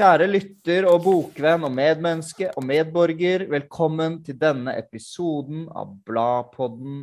[0.00, 7.02] Kjære lytter og bokvenn og medmenneske og medborger, velkommen til denne episoden av Bladpodden.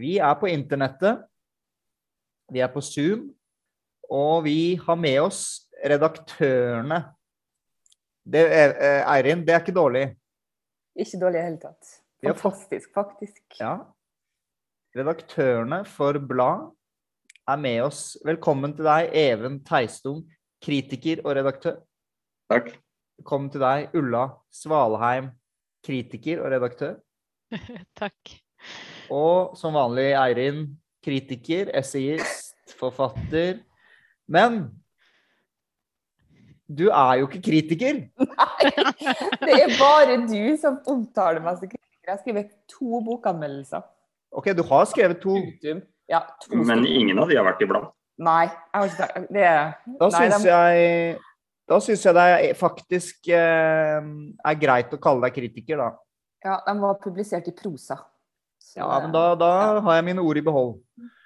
[0.00, 1.20] Vi er på internettet,
[2.48, 3.26] vi er på Zoom,
[4.08, 5.42] og vi har med oss
[5.84, 7.02] redaktørene.
[8.24, 10.16] Det, er- eh, Eirin, det er ikke dårlig.
[10.96, 11.92] Ikke dårlig i det hele tatt.
[12.24, 13.42] Fantastisk, faktisk.
[13.60, 13.76] Ja.
[14.96, 16.70] Redaktørene for Blad
[17.46, 18.16] er med oss.
[18.24, 20.24] Velkommen til deg, Even Teistung,
[20.62, 21.80] kritiker og redaktør.
[22.50, 22.70] Takk.
[23.18, 25.32] Velkommen til deg, Ulla Svalheim,
[25.84, 26.96] kritiker og redaktør.
[28.00, 28.36] Takk.
[29.12, 30.64] Og som vanlig Eirin,
[31.04, 33.60] kritiker, essayist, forfatter.
[34.30, 34.64] Men
[36.66, 38.04] du er jo ikke kritiker.
[38.32, 38.72] Nei,
[39.42, 41.88] Det er bare du som omtaler meg som kritiker.
[42.02, 43.82] Jeg har skrevet to bokanmeldelser.
[44.32, 45.36] Ok, du har skrevet to.
[46.10, 47.90] Ja, to Men ingen av de har vært i blad.
[48.22, 49.26] Nei, det.
[49.34, 49.50] det
[49.98, 51.18] Da syns jeg
[51.70, 55.90] da syns jeg det er faktisk eh, er greit å kalle deg kritiker, da.
[56.42, 57.96] Ja, de var publisert i prosa.
[58.60, 60.72] Så Ja, men da, da har jeg mine ord i behold.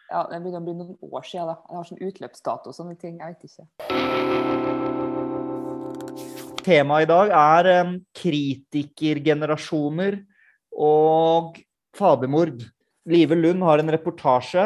[0.07, 1.57] Ja, det begynner å bli noen år siden, da.
[1.67, 3.15] Jeg har sånn utløpsdato og sånne ting.
[3.19, 3.65] Jeg vet ikke.
[6.67, 10.13] Temaet i dag er eh, kritikergenerasjoner
[10.77, 11.45] og
[11.97, 12.59] fadermord.
[13.09, 14.65] Live Lund har en reportasje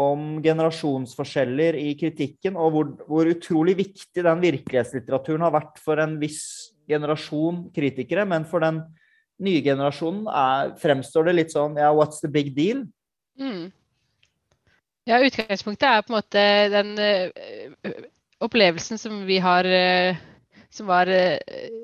[0.00, 6.16] om generasjonsforskjeller i kritikken, og hvor, hvor utrolig viktig den virkelighetslitteraturen har vært for en
[6.20, 6.42] viss
[6.90, 8.24] generasjon kritikere.
[8.28, 8.82] Men for den
[9.40, 12.84] nye generasjonen er, fremstår det litt sånn ja, what's the big deal?
[13.40, 13.70] Mm.
[15.08, 16.42] Ja, utgangspunktet er på en måte
[16.74, 18.02] den eh,
[18.44, 20.18] opplevelsen som vi har eh,
[20.70, 21.38] som var eh,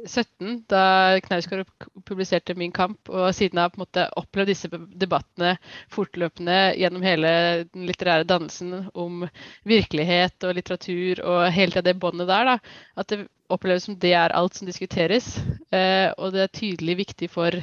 [0.06, 1.67] 17 da Knausgård
[2.06, 5.56] publiserte Min kamp, og siden har på en måte opplevd disse debattene
[5.93, 7.31] fortløpende gjennom hele
[7.73, 9.27] den litterære dannelsen om
[9.67, 12.53] virkelighet og litteratur og hele tida det båndet der.
[12.53, 12.59] da,
[12.97, 15.37] At det oppleves som det er alt som diskuteres.
[15.75, 17.55] Eh, og det er tydelig viktig for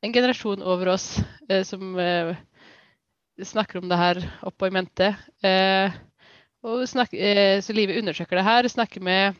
[0.00, 2.32] en generasjon over oss eh, som eh,
[3.44, 5.12] snakker om det her oppå i mente.
[5.44, 6.00] Eh,
[6.64, 8.68] og snakker, eh, så Live undersøker det her.
[8.68, 9.36] Snakker med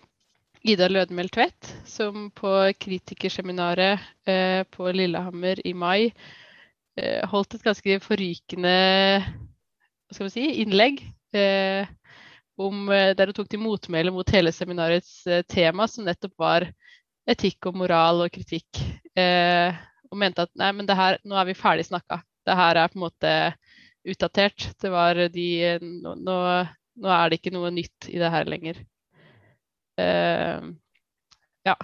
[0.61, 6.11] Ida Lødemel Tvedt, som på kritikerseminaret eh, på Lillehammer i mai
[7.01, 8.75] eh, holdt et ganske forrykende
[10.13, 11.01] si, innlegg.
[11.33, 11.89] Eh,
[12.61, 16.67] om, der hun tok til motmæle mot hele seminarets tema, som nettopp var
[17.31, 18.83] etikk og moral og kritikk.
[19.17, 22.21] Og mente at nei, men det her, nå er vi ferdig snakka.
[22.45, 23.33] Det her er på en måte
[24.05, 24.69] utdatert.
[24.77, 25.49] Det var de
[25.81, 26.37] nå, nå,
[27.01, 28.85] nå er det ikke noe nytt i det her lenger.
[30.01, 30.67] Eh,
[31.69, 31.77] ja.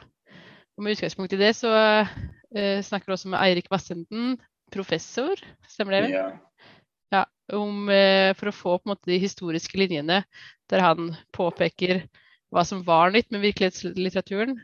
[0.76, 4.36] Og med utgangspunkt i det så eh, snakker vi også med Eirik Vassenden,
[4.72, 5.40] professor,
[5.70, 6.10] stemmer det?
[6.16, 6.26] Ja.
[7.14, 7.22] Ja,
[7.54, 10.24] om, eh, for å få på en måte de historiske linjene
[10.70, 12.02] der han påpeker
[12.50, 14.56] hva som var nytt med virkelighetslitteraturen.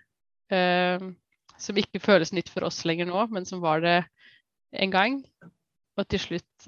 [1.63, 3.95] Som ikke føles nytt for oss lenger nå, men som var det
[4.75, 5.17] en gang.
[5.97, 6.67] Og til slutt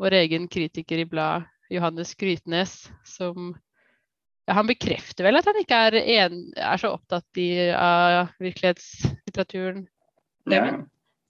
[0.00, 3.52] vår egen kritiker i bladet, Johannes Grytnes, som
[4.50, 9.84] ja, Han bekrefter vel at han ikke er, en, er så opptatt i, av virkelighetslitteraturen.
[10.50, 10.64] Ja,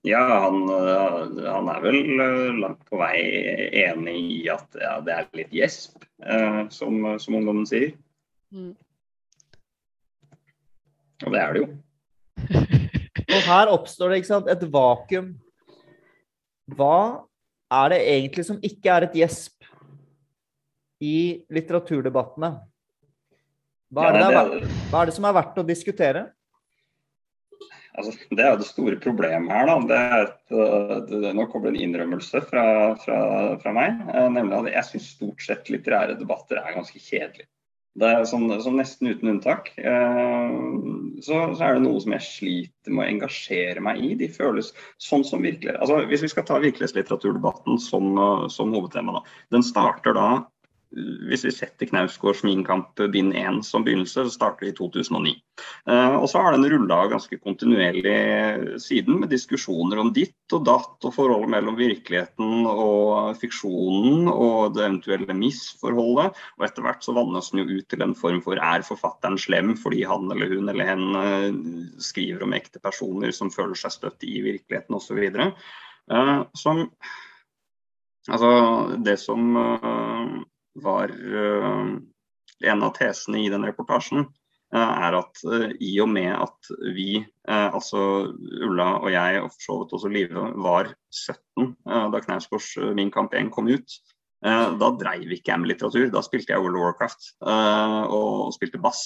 [0.08, 3.19] ja han, øh, han er vel øh, langt på vei
[3.82, 7.92] enig i at ja, det er litt gjesp, øh, som, som ungdommen sier.
[8.56, 8.72] Mm.
[11.26, 11.69] Og det er det jo.
[13.36, 15.34] Og her oppstår det ikke sant, et vakuum.
[16.72, 16.97] Hva
[17.70, 19.69] er det egentlig som ikke er et gjesp
[21.04, 22.54] i litteraturdebattene?
[23.92, 26.28] Hva er, Ja, det det- hva er det som er verdt å diskutere?
[27.98, 29.66] Altså, det er det store problemet her.
[29.66, 29.78] Da.
[29.90, 30.36] Det er et,
[31.10, 34.04] det, det, nå kommer en innrømmelse fra, fra, fra meg.
[34.14, 37.48] eh, Nemlig at jeg syns stort sett litterære debatter er ganske kjedelige.
[37.98, 39.72] Det er sånn, sånn Nesten uten unntak.
[39.76, 40.54] eh,
[41.20, 44.14] Så, så er det noe som jeg sliter med å engasjere meg i.
[44.14, 44.70] De føles
[45.02, 49.22] sånn som virkelig altså Hvis vi skal ta virkelighetslitteraturdebatten som, øh, som hovedtema, da.
[49.50, 50.28] Den starter da
[50.91, 55.37] hvis vi setter Knausgårds Min kamp bind 1 som begynnelse, så starter det i 2009.
[55.87, 61.07] Eh, og så har den rulla ganske kontinuerlig siden, med diskusjoner om ditt og datt
[61.07, 66.34] og forholdet mellom virkeligheten og fiksjonen og det eventuelle misforholdet.
[66.59, 69.77] Og etter hvert så vannes den jo ut til en form for er forfatteren slem
[69.78, 71.48] fordi han eller hun eller hen eh,
[72.03, 75.22] skriver om ekte personer som føler seg støtt i virkeligheten osv.
[75.31, 76.89] Eh, som
[78.28, 78.51] Altså,
[79.01, 80.33] det som eh,
[80.78, 81.90] var eh,
[82.60, 84.26] en av tesene i den reportasjen,
[84.74, 88.02] eh, er at eh, i og med at vi, altså
[88.62, 93.12] Ulla og jeg og for så vidt også Live, var 17 eh, da Knausgårds Min
[93.14, 94.00] kamp 1 kom ut,
[94.41, 98.81] da dreiv ikke jeg med litteratur, da spilte jeg World of Warcraft uh, og spilte
[98.81, 99.03] bass.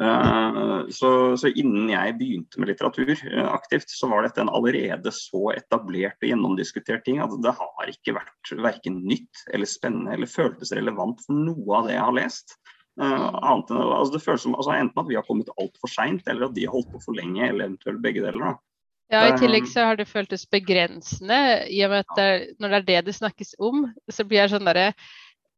[0.00, 3.12] Uh, så, så, innen jeg begynte med litteratur
[3.46, 8.16] aktivt, så var dette en allerede så etablert og gjennomdiskutert ting at det har ikke
[8.18, 12.58] vært verken nytt eller spennende eller føltes relevant for noe av det jeg har lest.
[12.98, 16.58] annet altså det føles som altså Enten at vi har kommet altfor seint, eller at
[16.58, 18.50] de har holdt på for lenge, eller eventuelt begge deler.
[18.50, 18.73] da.
[19.14, 21.38] Ja, I tillegg så har det føltes begrensende,
[21.70, 22.30] i og med at det,
[22.60, 24.92] når det er det det snakkes om, så blir jeg sånn derre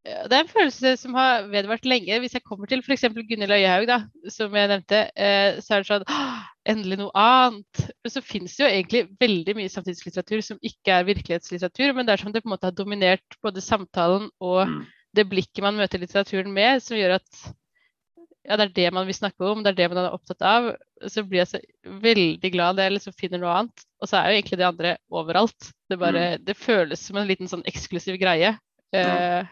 [0.07, 2.19] det er en følelse som har vedvart lenge.
[2.23, 3.09] Hvis jeg kommer til f.eks.
[3.17, 3.97] Gunhild Øyehaug, da,
[4.31, 6.07] som jeg nevnte, eh, så er det sånn
[6.67, 7.83] Endelig noe annet.
[8.03, 12.17] Men så finnes det jo egentlig veldig mye samtidslitteratur som ikke er virkelighetslitteratur, men det
[12.17, 14.81] er som det på en måte har dominert både samtalen og mm.
[15.15, 17.47] det blikket man møter litteraturen med, som gjør at
[18.47, 20.69] ja, det er det man vil snakke om, det er det man er opptatt av,
[21.11, 21.61] så blir jeg så
[22.05, 23.87] veldig glad det liksom finner noe annet.
[24.03, 25.71] Og så er jo egentlig det andre overalt.
[25.91, 26.45] Det, bare, mm.
[26.47, 28.55] det føles som en liten sånn eksklusiv greie.
[28.95, 29.49] Eh,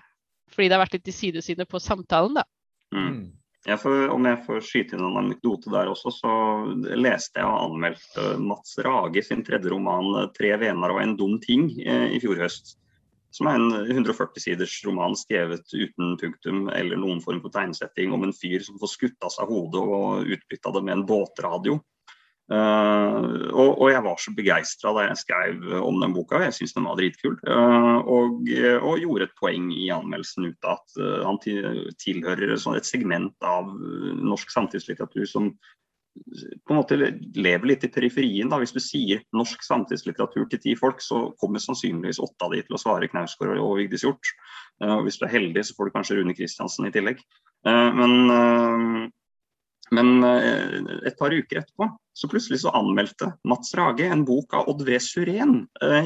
[0.54, 2.46] fordi det har vært litt i sidesynet på samtalen, da.
[2.94, 3.08] Mm.
[3.08, 3.24] mm.
[3.64, 6.32] Jeg får, om jeg får skyte inn en anekdote der også, så
[7.00, 11.70] leste jeg og anmeldte Mats Rage sin tredje roman 'Tre vener og en dum ting'
[11.80, 12.74] eh, i fjor høst
[13.34, 18.26] som er en 140 siders roman skrevet uten punktum eller noen form for tegnsetting om
[18.26, 21.80] en fyr som får skutt av seg hodet og utbytta det med en båtradio.
[22.52, 26.74] Uh, og, og, jeg var så begeistra da jeg skrev om den boka, jeg syntes
[26.76, 27.38] den var dritkul.
[27.48, 28.50] Uh, og,
[28.82, 33.48] og, gjorde et poeng i anmeldelsen ut av at uh, han tilhører sånn et segment
[33.48, 33.72] av
[34.20, 35.54] norsk samtidslitteratur som
[36.14, 38.48] på en måte lever litt i periferien.
[38.50, 42.62] da, Hvis du sier norsk samtidslitteratur til ti folk, så kommer sannsynligvis åtte av de
[42.62, 44.30] til å svare Knausgård og Vigdis Hjorth.
[44.82, 47.22] Uh, hvis du er heldig, så får du kanskje Rune Kristiansen i tillegg.
[47.66, 49.04] Uh, men, uh,
[49.94, 54.84] men et par uker etterpå så plutselig så anmeldte Mats Rage en bok av Odd
[54.86, 54.96] V.
[55.02, 55.64] Suren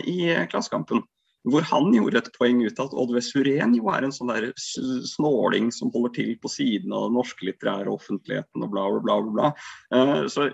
[0.09, 1.05] i Klassekampen
[1.53, 3.23] hvor han gjorde et poeng ut av at Odd V.
[3.25, 7.49] Suren jo er en sånn der snåling som holder til på siden av den norske
[7.49, 9.33] litterære offentligheten og bla, bla, bla.
[9.39, 9.51] bla.
[9.95, 10.49] Uh, så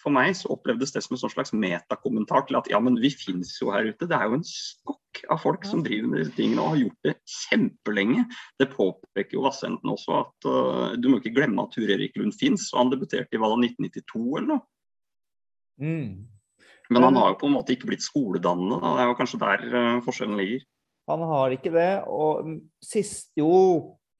[0.00, 3.12] For meg så opplevdes det som en sånn slags metakommentar til at ja, men vi
[3.14, 4.08] finnes jo her ute.
[4.08, 7.08] Det er jo en skokk av folk som driver med disse tingene og har gjort
[7.08, 8.26] det kjempelenge.
[8.60, 12.36] Det påpeker jo Vassenden også at uh, du må ikke glemme at Tur Erik Lund
[12.38, 14.64] fins, og han debuterte i hva da, 1992 eller noe?
[15.82, 16.31] Mm.
[16.92, 18.78] Men han har jo på en måte ikke blitt skoledannende.
[18.82, 18.94] Da.
[18.94, 20.64] Det er jo kanskje der uh, forskjellen ligger.
[21.10, 21.90] Han har ikke det.
[22.06, 23.52] Og sist Jo,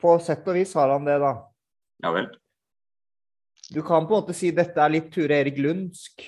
[0.02, 1.34] på sett og vis har han det, da.
[2.02, 2.30] Ja vel.
[3.72, 6.24] Du kan på en måte si dette er litt Ture Erik Lundsk.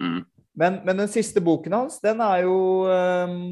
[0.00, 0.22] Mm.
[0.60, 2.56] Men, men, den siste boken hans, den er jo
[2.88, 3.42] um,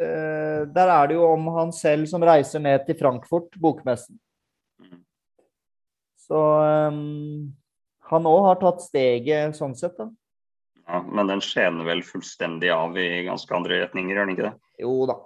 [0.00, 4.18] uh, Der er det jo om han selv som reiser ned til Frankfurt, bokmessen.
[4.82, 5.00] Mm.
[6.26, 6.42] Så
[6.90, 7.48] um,
[8.10, 10.10] han òg har tatt steget sånn sett, da.
[10.88, 14.54] Ja, men den skjener vel fullstendig av i ganske andre retninger, gjør den ikke det?
[14.80, 15.18] Jo da.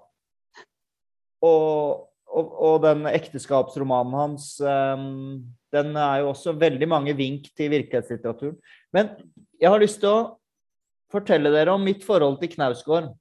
[1.47, 5.44] Og, og, og den ekteskapsromanen hans, um,
[5.75, 8.59] den er jo også veldig mange vink til virkelighetslitteraturen.
[8.94, 9.14] Men
[9.62, 10.25] jeg har lyst til å
[11.12, 13.12] fortelle dere om mitt forhold til Knausgård.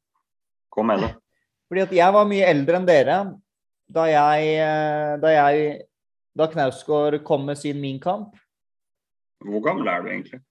[0.74, 1.14] Kom med det.
[1.70, 3.22] Fordi at jeg var mye eldre enn dere
[3.92, 5.82] da jeg, eh, da jeg
[6.38, 8.34] da Knausgård kom med sin Min kamp.
[9.46, 10.42] Hvor gammel er du egentlig?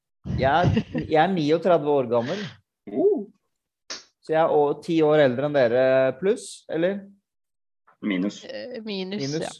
[0.41, 2.43] Jeg, jeg er 39 år gammel.
[2.91, 3.29] Uh.
[4.21, 5.85] Så jeg er ti år eldre enn dere
[6.21, 7.01] pluss, eller?
[8.05, 8.43] Minus.
[8.45, 9.47] Uh, minus, minus.
[9.47, 9.55] ja.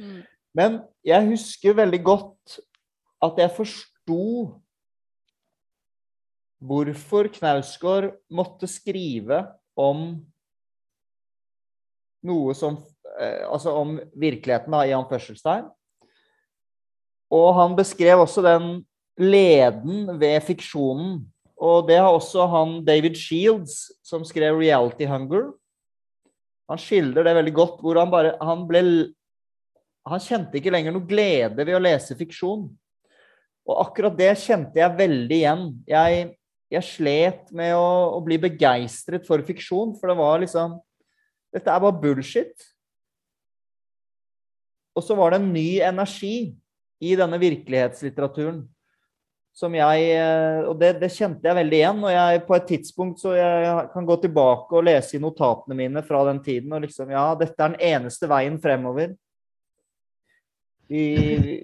[0.00, 0.22] Mm.
[0.56, 2.56] Men jeg husker veldig godt
[3.24, 4.22] at jeg forsto
[6.66, 9.42] hvorfor Knausgård måtte skrive
[9.76, 10.08] om
[12.26, 12.78] noe som
[13.20, 15.68] eh, Altså om virkeligheten, da, i anførselstegn.
[17.36, 18.80] Og han beskrev også den
[19.16, 21.20] leden ved fiksjonen.
[21.56, 25.54] Og det har også han David Shields, som skrev 'Reality Hunger'.
[26.68, 29.12] Han skildrer det veldig godt, hvor han bare Han ble
[30.06, 32.68] Han kjente ikke lenger noe glede ved å lese fiksjon.
[33.66, 35.64] Og akkurat det kjente jeg veldig igjen.
[35.82, 36.36] Jeg,
[36.70, 40.78] jeg slet med å, å bli begeistret for fiksjon, for det var liksom
[41.50, 42.54] Dette er bare bullshit.
[44.94, 46.54] Og så var det en ny energi
[47.02, 48.62] i denne virkelighetslitteraturen
[49.56, 52.02] som jeg eh, Og det, det, kjente jeg veldig igjen.
[52.04, 56.02] Og jeg på et tidspunkt så jeg kan gå tilbake og lese i notatene mine
[56.06, 59.14] fra den tiden og liksom Ja, dette er den eneste veien fremover.
[60.86, 61.06] Vi,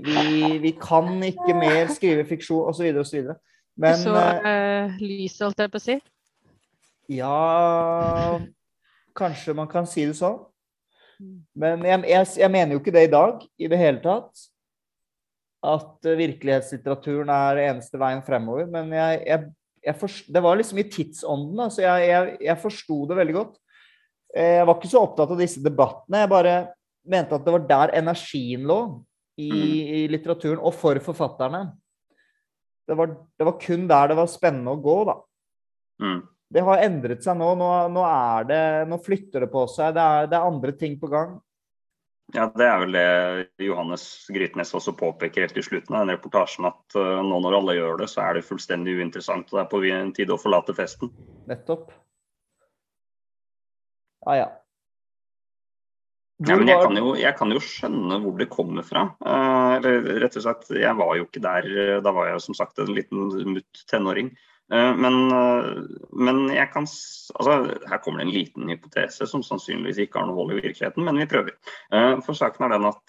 [0.03, 0.23] vi,
[0.59, 3.29] vi kan ikke mer skrive fiksjon, osv., osv.
[3.79, 5.95] Men Så uh, lyset, holdt jeg på å si?
[7.13, 8.41] Ja
[9.15, 10.41] Kanskje man kan si det sånn.
[11.55, 14.49] Men jeg, jeg, jeg mener jo ikke det i dag i det hele tatt
[15.63, 18.67] at eh, virkelighetslitteraturen er eneste veien fremover.
[18.71, 19.51] Men jeg, jeg,
[19.87, 21.65] jeg forst, det var liksom i tidsånden.
[21.71, 23.59] så jeg, jeg, jeg forsto det veldig godt.
[24.35, 26.25] Eh, Jeg var ikke så opptatt av disse debattene.
[26.25, 26.57] Jeg bare
[27.13, 28.81] mente at det var der energien lå
[29.41, 31.65] i, i litteraturen, og for forfatterne.
[32.89, 35.17] Det var, det var kun der det var spennende å gå, da.
[36.03, 36.21] Mm.
[36.53, 37.53] Det har endret seg nå.
[37.57, 39.95] Nå, nå, er det, nå flytter det på seg.
[39.97, 41.39] Det er, det er andre ting på gang.
[42.33, 46.69] Ja, Det er vel det Johannes Grytnes også påpeker helt i slutten av den reportasjen,
[46.71, 49.53] at uh, nå når alle gjør det, så er det fullstendig uinteressant.
[49.53, 49.83] og Det er på
[50.17, 51.13] tide å forlate festen.
[51.51, 51.93] Nettopp.
[54.25, 54.51] Ja, ja.
[56.43, 59.05] Ja, men jeg kan, jo, jeg kan, jo, skjønne hvor det kommer fra.
[59.23, 59.85] Eh,
[60.25, 61.69] rett og slett, jeg var jo ikke der.
[62.03, 64.33] Da var jeg som sagt en liten mutt tenåring.
[64.73, 65.83] Uh, men, uh,
[66.17, 67.57] men, jeg kan altså,
[67.91, 71.21] Her kommer det en liten hypotese som sannsynligvis ikke har noe hold i virkeligheten, men
[71.21, 71.53] vi prøver.
[72.25, 73.03] for saken er den at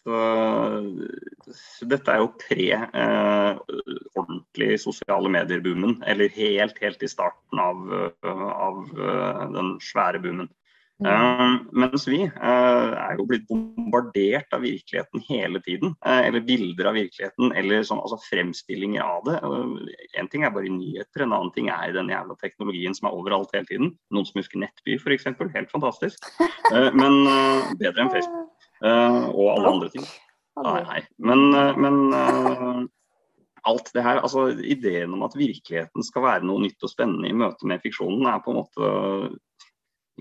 [1.88, 2.66] dette er jo pre
[4.20, 6.02] ordentlig sosiale medier-boomen.
[6.08, 7.78] Eller helt, helt i starten av,
[8.24, 8.84] av
[9.56, 10.52] den svære boomen.
[11.04, 15.94] Uh, mens vi uh, er jo blitt bombardert av virkeligheten hele tiden.
[16.06, 19.38] Uh, eller bilder av virkeligheten, eller sånn, altså fremstillinger av det.
[20.20, 23.54] en ting er bare nyheter, en annen ting er den jævla teknologien som er overalt
[23.56, 23.94] hele tiden.
[24.16, 25.28] Noen som husker Nettby f.eks.
[25.28, 26.32] Helt fantastisk.
[27.00, 27.20] men
[27.80, 28.68] bedre enn Facebook.
[28.84, 30.08] og alle andre ting.
[30.64, 31.00] Nei, nei.
[31.18, 31.50] Men,
[31.82, 32.90] men
[33.68, 37.36] alt det her, altså Ideen om at virkeligheten skal være noe nytt og spennende i
[37.38, 38.90] møte med fiksjonen, er på en måte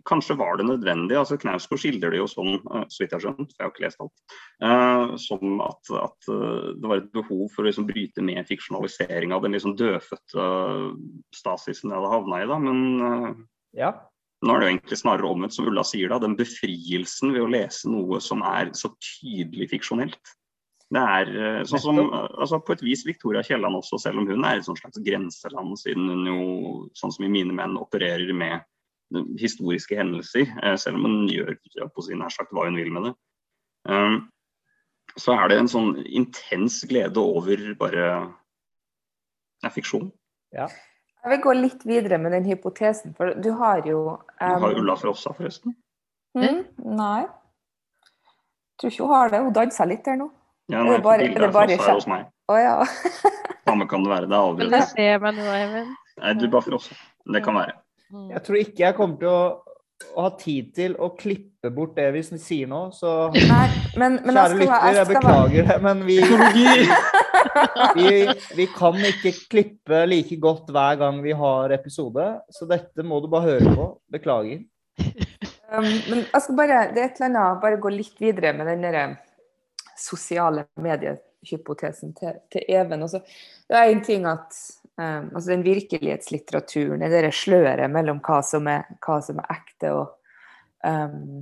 [0.09, 1.17] Kanskje var det nødvendig.
[1.17, 3.73] altså Knausgård skildrer det jo sånn, eh, så vidt jeg har skjønt, for jeg har
[3.75, 4.23] ikke lest alt,
[4.65, 9.37] uh, som at, at, eh, det var et behov for å liksom bryte med fiksjonalisering
[9.37, 10.47] av den liksom dødfødte
[11.37, 12.49] stasisen jeg hadde havna i.
[12.49, 12.81] da, Men
[13.77, 13.93] ja.
[14.41, 17.53] nå er det jo egentlig snarere omvendt, som Ulla sier, da, den befrielsen ved å
[17.53, 20.37] lese noe som er så tydelig fiksjonelt.
[20.93, 24.59] Det er sånn som, altså På et vis Victoria Kielland også, selv om hun er
[24.61, 26.43] et slags grenseland, siden hun jo,
[26.97, 28.61] sånn som i mine menn, opererer med
[29.41, 31.57] historiske hendelser, eh, selv om hun gjør
[31.95, 33.15] på sin nær sagt hva hun vil med det.
[33.89, 34.17] Um,
[35.19, 38.07] så er det en sånn intens glede over bare
[39.63, 40.11] ja, fiksjon.
[40.55, 40.69] Ja.
[41.23, 44.23] Jeg vil gå litt videre med den hypotesen, for du har jo um...
[44.41, 45.77] Du har Ulla Frossa, forresten?
[46.39, 46.65] Mm,
[46.97, 47.23] nei.
[47.23, 49.43] Jeg tror ikke hun har det.
[49.45, 50.33] Hun dansa litt der nå.
[50.73, 52.27] Ja, nei, er bare, bildet av Frossa er hos meg.
[52.51, 52.75] Å oh, ja.
[53.69, 54.31] Samme kan det være.
[54.31, 54.83] Det er aldri det.
[54.91, 55.87] ser meg nå.
[56.23, 56.99] Nei, du bare Frossa.
[57.37, 57.77] Det kan være.
[58.13, 58.29] Mm.
[58.35, 59.45] Jeg tror ikke jeg kommer til å,
[60.13, 63.65] å, ha tid til å klippe bort det vi sier nå, så Nei,
[63.97, 66.19] men, men Kjære lytter, jeg, jeg beklager det, men vi,
[67.97, 68.11] vi,
[68.59, 73.31] vi, kan ikke klippe like godt hver gang vi har episode, så dette må du
[73.33, 73.89] bare høre på.
[74.13, 74.61] Beklager.
[75.73, 78.69] Um, men jeg skal bare, det er et eller annet, bare gå litt videre med
[78.69, 79.07] den derre
[79.97, 83.07] sosiale mediehypotesen til, til Even.
[83.09, 83.23] Også,
[83.71, 84.61] det er en ting at
[85.01, 90.11] Um, altså den virkelighetslitteraturen, det sløret mellom hva som er, hva som er ekte og
[90.85, 91.41] um,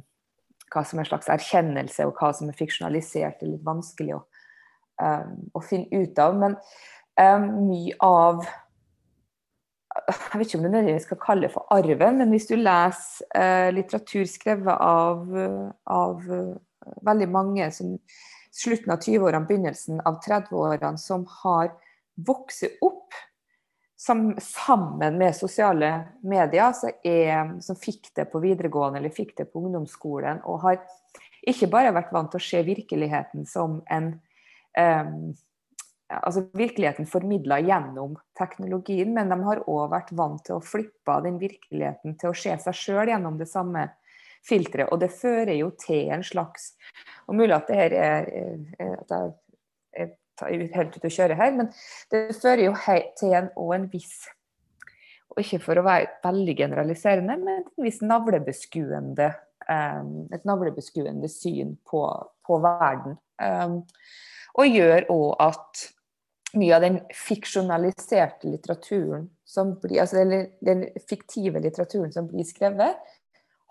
[0.70, 4.20] hva som er en slags erkjennelse, og hva som er fiksjonalisert, er litt vanskelig å,
[5.02, 6.38] um, å finne ut av.
[6.38, 6.58] Men
[7.20, 8.44] mye av
[9.90, 13.26] Jeg vet ikke om det nødvendigvis skal kalle det for arven, men hvis du leser
[13.34, 15.26] uh, litteratur skrevet av,
[15.90, 16.54] av uh,
[17.04, 17.96] veldig mange som
[18.54, 21.74] slutten av 20-årene, begynnelsen av 30-årene, som har
[22.30, 23.18] vokst opp
[24.00, 25.90] sammen med sosiale
[26.22, 26.72] medier,
[27.04, 30.80] er, som fikk det på videregående eller fikk det på ungdomsskolen, og har
[31.48, 34.12] ikke bare vært vant til å se virkeligheten som en
[34.76, 35.30] um,
[36.10, 41.38] altså virkeligheten formidla gjennom teknologien, men de har òg vært vant til å flippe den
[41.40, 43.86] virkeligheten til å se seg sjøl gjennom det samme
[44.46, 44.90] filteret.
[44.90, 46.72] Og det fører jo til en slags
[47.28, 48.28] Og mulig at det her er,
[48.80, 49.32] at jeg
[50.48, 51.70] helt ut å kjøre her, men
[52.12, 52.74] det fører jo
[53.18, 54.22] til en, og en viss
[55.30, 59.28] og ikke for å være veldig generaliserende, men en viss navlebeskuende,
[59.68, 62.02] um, et navlebeskuende syn på,
[62.46, 63.16] på verden.
[63.40, 63.80] Um,
[64.58, 65.84] og gjør òg at
[66.58, 72.98] mye av den fiksjonaliserte litteraturen som blir, altså den, den fiktive litteraturen som blir skrevet,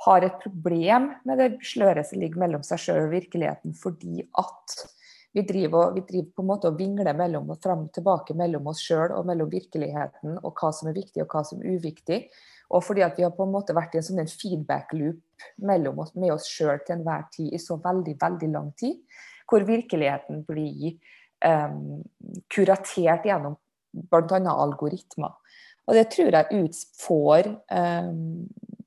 [0.06, 4.78] har et problem med det sløret som ligger mellom seg sjøl og virkeligheten, fordi at
[5.34, 8.70] vi driver, vi driver, på en måte og vingler mellom og fram og tilbake mellom
[8.72, 12.24] oss sjøl og mellom virkeligheten og hva som er viktig og hva som er uviktig.
[12.74, 16.14] Og fordi at vi har på en måte vært i en sånn feedback-loop mellom oss,
[16.18, 19.00] med oss sjøl til enhver tid i så veldig, veldig lang tid,
[19.50, 20.98] hvor virkeligheten blir
[21.46, 22.02] um,
[22.54, 23.58] kuratert gjennom
[24.10, 24.42] bl.a.
[24.54, 25.38] algoritmer.
[25.90, 27.54] Og det tror jeg utfår...
[27.70, 28.79] um, det,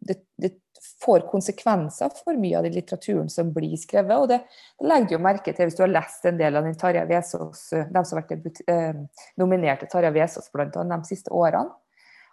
[1.02, 4.14] får konsekvenser for mye av den litteraturen som blir skrevet.
[4.18, 4.40] Og det,
[4.78, 7.04] det legger du jo merke til hvis du har lest en del av den Tarjei
[7.10, 8.98] Vesaas, eh, de som har vært eh,
[9.40, 11.70] nominert til Tarjei Vesaas annet de siste årene.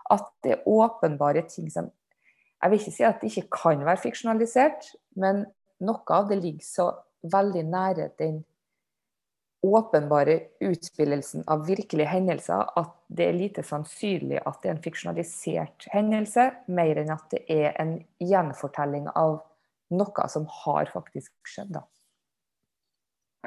[0.10, 1.92] At det er åpenbare ting som
[2.60, 5.46] Jeg vil ikke si at det ikke kan være fiksjonalisert, men
[5.80, 6.88] noe av det ligger så
[7.24, 8.42] veldig nære den
[9.66, 15.88] åpenbare utspillelsen av virkelige hendelser at det er lite sannsynlig at det er en fiksjonalisert
[15.92, 19.42] hendelse, mer enn at det er en gjenfortelling av
[19.96, 21.74] noe som har faktisk skjedd.
[21.76, 21.84] da.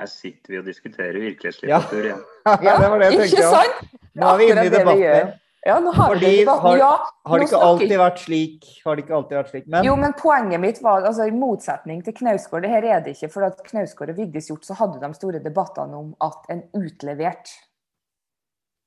[0.00, 2.22] Her sitter vi og diskuterer virkelighetslitteratur igjen.
[2.66, 3.36] Ja, det var det jeg tenkte.
[3.36, 3.98] ikke sant?
[4.12, 5.32] Nå er vi inne i debatten.
[5.64, 8.64] Ja, nå har Fordi det har- Ja, Har det ikke alltid vært slik?
[8.84, 9.66] Har det ikke alltid vært slik?
[9.68, 13.14] Men Jo, men poenget mitt var, altså i motsetning til Knausgård, det her er det
[13.16, 16.62] ikke, for at Knausgård og Vigdis Hjorth så hadde de store debattene om at en
[16.74, 17.48] utlevert.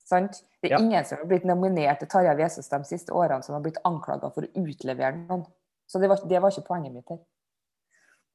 [0.05, 0.41] Sant?
[0.61, 0.79] Det er Ja.
[0.83, 4.29] ingen som har blitt nominert til Tarjei Vesaas de siste årene som har blitt anklaga
[4.33, 5.45] for å utlevere noen.
[5.87, 7.19] Så det var, det var ikke poenget mitt her.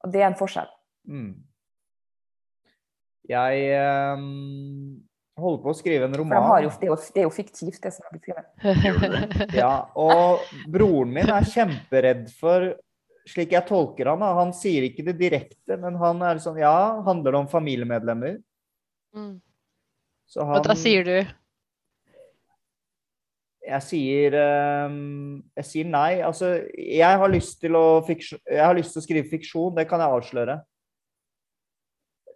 [0.03, 0.67] Og det er en forskjell.
[1.07, 1.35] mm.
[3.29, 5.03] Jeg ehm,
[5.41, 6.47] holder på å skrive en For de roman.
[6.47, 9.51] har jo, det, er jo, det er jo fiktivt, det som har blitt skrevet.
[9.63, 12.71] Ja, og broren min er kjemperedd for
[13.29, 17.01] Slik jeg tolker han, da, han sier ikke det direkte, men han er sånn Ja,
[17.05, 18.39] handler det om familiemedlemmer?
[19.13, 19.35] Mm.
[20.31, 21.13] Så Og da sier du
[23.67, 26.21] Jeg sier ehm, Jeg sier nei.
[26.25, 29.85] Altså, jeg har lyst til å fiksjon, Jeg har lyst til å skrive fiksjon, det
[29.89, 30.57] kan jeg avsløre.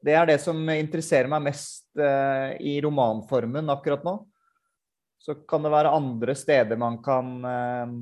[0.05, 4.19] Det er det som interesserer meg mest eh, i romanformen akkurat nå.
[5.25, 7.95] Så kan det være andre steder man kan ehm,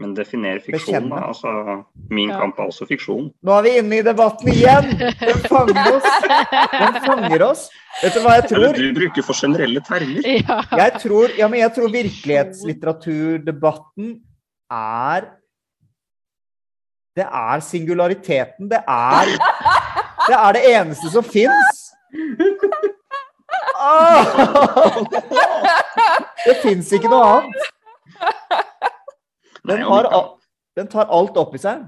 [0.00, 1.18] Men definere fiksjon, da.
[1.28, 1.50] Altså,
[2.14, 2.38] min Ja.
[2.40, 3.26] kamp er også fiksjon.
[3.44, 4.86] Nå er vi inne i debatten igjen!
[5.20, 6.08] Den fanger oss!
[6.72, 7.66] Den fanger oss.
[8.00, 8.78] Vet du hva jeg Eller tror?
[8.78, 10.22] du bruker for generelle termer.
[10.38, 10.62] Ja.
[10.78, 14.06] Jeg tror, ja, men jeg tror virkelighetslitteraturdebatten
[14.70, 15.20] er
[17.18, 18.68] Det er singulariteten.
[18.70, 19.26] Det er
[20.28, 21.84] det, er det eneste som fins.
[26.46, 27.68] Det fins ikke noe annet.
[29.68, 30.08] Den, har,
[30.78, 31.82] den tar alt opp i seg.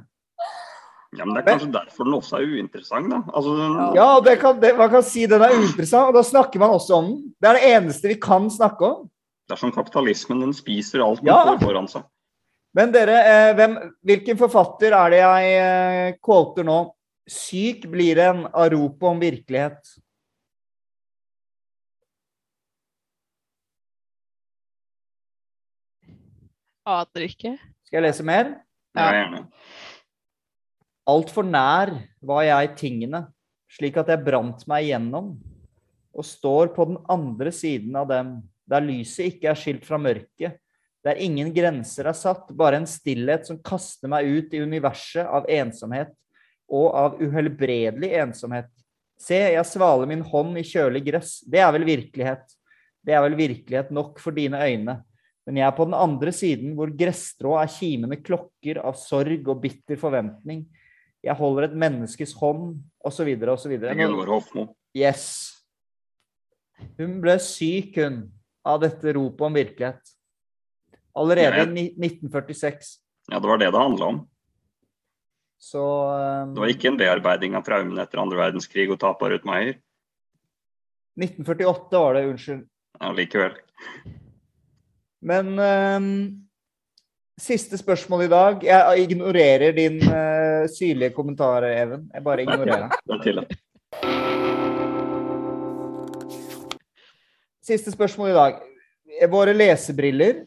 [1.16, 3.20] ja, men det er kanskje derfor den også er uinteressant, da.
[3.32, 6.60] Altså, den, Ja, det kan, det, man kan si den er uinteressant, og da snakker
[6.62, 7.22] man også om den.
[7.40, 9.06] Det er det eneste vi kan snakke om.
[9.48, 11.40] Det er som kapitalismen, den spiser alt den Ja.
[11.48, 12.04] får foran seg.
[12.76, 13.72] Men dere, eh, hvem,
[14.06, 16.76] hvilken forfatter er det jeg eh, quoter nå?
[17.30, 19.92] Syk blir en av ropet om virkelighet.
[26.90, 27.54] Aner ikke.
[27.86, 28.56] Skal jeg lese mer?
[28.98, 29.44] Ja, gjerne.
[31.10, 31.92] Altfor nær
[32.26, 33.24] var jeg tingene,
[33.70, 35.36] slik at jeg brant meg igjennom,
[36.10, 40.58] og står på den andre siden av dem, der lyset ikke er skilt fra mørket,
[41.06, 45.46] der ingen grenser er satt, bare en stillhet som kaster meg ut i universet av
[45.50, 46.10] ensomhet
[46.70, 48.70] og av uhelbredelig ensomhet.
[49.20, 51.38] Se, jeg svaler min hånd i kjølig gress.
[51.44, 52.46] Det er vel virkelighet.
[53.04, 55.00] Det er vel virkelighet nok for dine øyne.
[55.48, 59.62] Men jeg er på den andre siden, hvor gresstrå er kimende klokker av sorg og
[59.64, 60.64] bitter forventning.
[61.24, 63.74] Jeg holder et menneskes hånd, osv., osv.
[64.96, 65.26] Yes.
[66.96, 68.22] Hun ble syk, hun,
[68.64, 70.14] av dette ropet om virkelighet.
[71.18, 72.94] Allerede i 1946.
[73.30, 74.20] Ja, det var det det handla om.
[75.60, 79.32] Så um, Det var ikke en bearbeiding av traumene etter andre verdenskrig og tapet av
[79.34, 79.76] Ruth Meier.
[81.20, 82.62] 1948 var det, unnskyld.
[82.96, 83.58] Ja, likevel.
[85.20, 86.06] Men um,
[87.36, 88.64] siste spørsmål i dag.
[88.64, 92.08] Jeg ignorerer din uh, syrlige kommentar, Even.
[92.14, 93.44] Jeg bare ignorerer den.
[97.70, 98.62] Siste spørsmål i dag.
[99.30, 100.46] Våre lesebriller.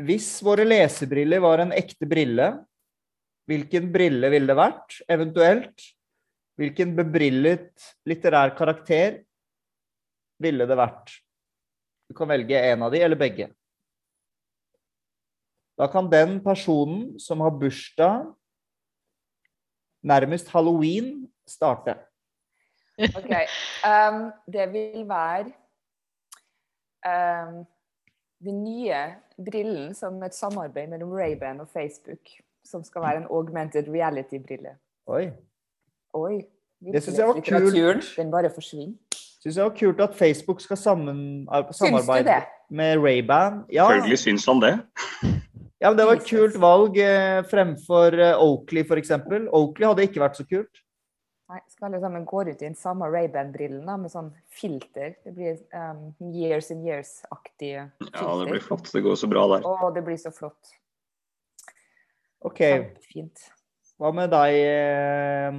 [0.00, 2.48] Hvis våre lesebriller var en ekte brille,
[3.50, 5.00] hvilken brille ville det vært?
[5.10, 5.88] Eventuelt,
[6.60, 9.20] hvilken bebrillet litterær karakter
[10.42, 11.18] ville det vært?
[12.08, 13.50] Du kan velge en av de, eller begge.
[15.78, 18.28] Da kan den personen som har bursdag
[20.04, 21.96] nærmest halloween, starte.
[22.98, 23.32] OK.
[23.82, 25.50] Um, det vil være
[27.08, 27.64] um,
[28.44, 29.00] den nye
[29.46, 32.38] brillen som et samarbeid mellom Ray-Ban og Facebook.
[32.64, 34.76] Som skal være en augmented reality-brille.
[35.06, 35.28] Oi.
[36.14, 36.44] Oi.
[36.92, 38.12] Det synes jeg var kult.
[38.16, 38.94] Den bare forsvinner.
[39.44, 42.44] Syns jeg var kult at Facebook skal sammen, Syns du samarbeide det?
[42.70, 43.58] med Ray-Ban.
[43.72, 44.78] Ja, Selvfølgelig syns han det.
[45.82, 49.12] ja, men det var et kult valg eh, fremfor eh, Oakley, f.eks.
[49.52, 50.80] Oakley hadde ikke vært så kult.
[51.52, 55.12] Nei, skal alle sammen gå ut i den samme Ray-Ban-brillen med sånn filter.
[55.26, 58.16] Det blir um, years and years-aktige filter.
[58.16, 58.88] Ja, det blir flott.
[58.96, 59.68] Det går så bra der.
[59.68, 60.72] Å, det blir så flott.
[62.44, 63.44] OK, Kjempefint.
[64.00, 64.54] hva med deg?
[64.60, 65.58] eh,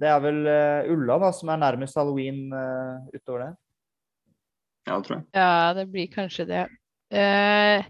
[0.00, 3.52] Det er vel eh, Ulla da, som er nærmest halloween eh, utover det?
[4.86, 5.24] Ja, det tror jeg.
[5.34, 6.64] Ja, det blir kanskje det.
[7.10, 7.82] Uh,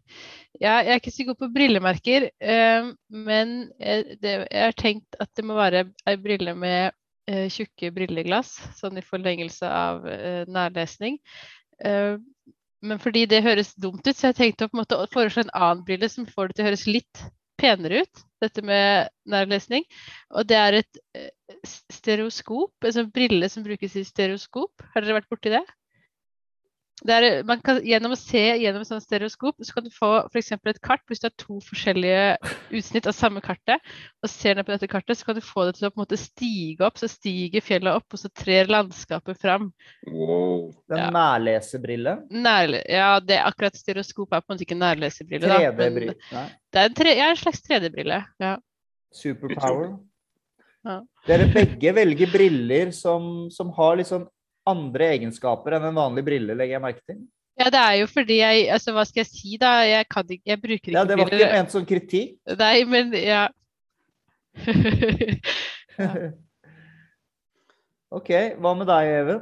[0.57, 5.19] Ja, jeg er ikke så god på brillemerker, uh, men jeg, det, jeg har tenkt
[5.21, 6.97] at det må være ei brille med
[7.29, 10.09] uh, tjukke brilleglass, sånn i forlengelse av
[10.49, 11.19] nærlesning.
[12.87, 15.53] Men fordi det høres dumt ut, så jeg tenkte å på en måte foreslå en
[15.59, 17.25] annen brille som får det til å høres litt
[17.61, 19.87] penere ut, dette med nærlesning.
[20.37, 21.31] Og det er et eh,
[21.93, 24.87] stereoskop, en sånn brille som brukes i stereoskop.
[24.95, 25.65] Har dere vært borti det?
[27.05, 30.55] Er, man kan, gjennom å se gjennom et sånt stereoskop, så kan du få f.eks.
[30.57, 31.03] et kart.
[31.11, 32.39] Hvis du har to forskjellige
[32.79, 33.85] utsnitt av samme kartet,
[34.25, 36.05] og ser ned på dette kartet, så kan du få det til å på en
[36.07, 36.97] måte stige opp.
[36.97, 39.69] Så stiger fjellet opp, og så trer landskapet fram.
[40.09, 40.71] Wow.
[40.89, 41.11] Den Ja.
[41.13, 42.17] nærlesebrille.
[42.33, 45.59] Nær, ja, det akkurat stereoskop er på en måte ikke nærlesebrille, da.
[45.59, 46.15] Men 3D-brille.
[46.73, 48.23] Det er en, tre, ja, en slags 3D-brille.
[48.41, 48.57] Ja.
[49.13, 49.99] Superpower.
[50.87, 51.01] Ja.
[51.27, 54.25] Dere begge velger briller som, som har litt sånn
[54.67, 57.19] andre egenskaper enn en vanlig brille, legger jeg merke til.
[57.61, 59.71] ja, det er jo fordi jeg Altså, hva skal jeg si, da?
[59.89, 62.37] Jeg, kan ikke, jeg bruker ikke Ja, det var ikke ment som kritikk.
[62.59, 63.47] Nei, men ja.
[68.17, 68.31] OK,
[68.63, 69.41] hva med deg, Even?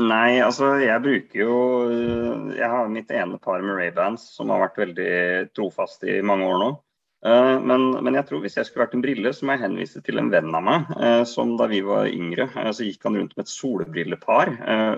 [0.00, 1.54] Nei, altså jeg bruker jo
[1.90, 5.12] øh, Jeg har mitt ene par med Ray-Bans som har vært veldig
[5.56, 6.70] trofast i mange år nå.
[7.26, 10.00] Eh, Men, men jeg tror hvis jeg skulle vært en brille, så må jeg henvise
[10.04, 13.18] til en venn av meg eh, som da vi var yngre, eh, så gikk han
[13.20, 14.52] rundt med et solbrillepar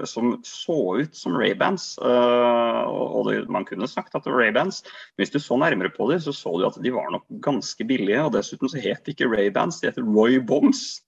[0.09, 1.97] som så ut som Ray-Bans.
[2.03, 6.11] Og det, man kunne sagt at det var Ray-Bans, men hvis du så nærmere på
[6.11, 8.23] dem, så så du at de var nok ganske billige.
[8.23, 11.03] Og dessuten så het de ikke Ray-Bans, de heter Roy Bombs.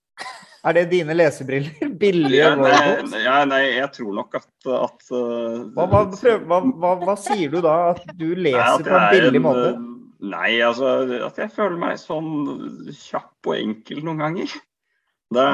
[0.65, 1.75] Er det dine lesebriller?
[2.01, 7.17] Billige Ja, nei, ja, nei, jeg tror nok at, at Hva, hva, prøv, hva, hva,
[7.21, 7.75] sier du da?
[7.93, 9.75] At du Nei, leser at på en billig en, måte?
[10.25, 10.93] Nei, altså
[11.27, 12.31] at jeg føler meg sånn
[12.97, 14.55] kjapp og enkel noen ganger.
[15.35, 15.45] Det,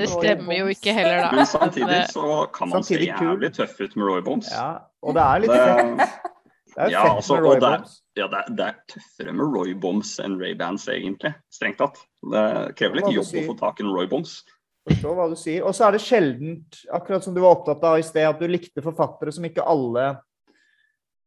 [0.00, 1.30] Det stemmer jo ikke heller, da.
[1.36, 3.28] men samtidig så kan man Samtidig se kul.
[3.28, 4.48] jævlig tøff ut med Roy Bombs.
[4.50, 4.68] Ja,
[5.06, 5.52] og det er litt.
[5.54, 6.08] Det,
[6.76, 7.94] Det er Ja, fett altså, med og Roy det er- Bombs.
[8.18, 11.30] ja, det, er, det er tøffere med Roy Bombs enn Ray-Bans, egentlig.
[11.56, 12.02] Strengt tatt.
[12.20, 12.42] Det
[12.76, 14.34] krever litt jobb å få tak i en Roy Bombs.
[14.90, 15.64] Forstår hva du sier.
[15.64, 18.44] Og så er det sjeldent, akkurat som du var opptatt av i sted, at du
[18.50, 20.18] likte forfattere som ikke alle,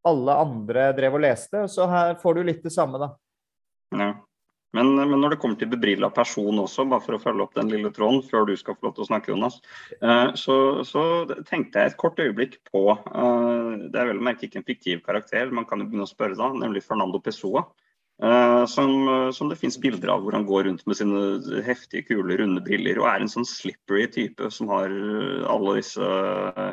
[0.07, 1.65] alle andre drev og leste.
[1.71, 3.13] Så her får du litt det samme, da.
[3.95, 4.13] Ja.
[4.77, 7.71] Men, men når det kommer til bebrilla person også, bare for å følge opp den
[7.71, 9.57] lille tråden før du skal få lov til å snakke, Jonas,
[9.97, 11.03] eh, så, så
[11.49, 15.01] tenkte jeg et kort øyeblikk på eh, Det er vel å merke ikke en fiktiv
[15.07, 17.65] karakter, man kan jo begynne å spørre da, nemlig Fernando Pessoa.
[18.21, 18.93] eh, som,
[19.33, 23.01] som det fins bilder av hvor han går rundt med sine heftige, kule, runde briller
[23.01, 24.93] og er en sånn slippery type som har
[25.49, 26.13] alle disse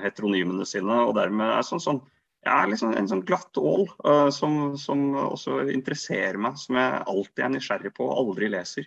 [0.04, 2.04] heteronymene sine, og dermed er sånn sånn
[2.46, 7.42] ja, liksom en sånn glatt ål uh, som, som også interesserer meg, som jeg alltid
[7.44, 8.86] er nysgjerrig på og aldri leser.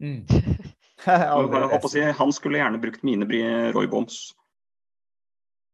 [0.00, 0.22] Mm.
[1.08, 1.88] Aldri leser.
[1.88, 3.24] si, han skulle gjerne brukt mine
[3.72, 4.34] Roy Bombs.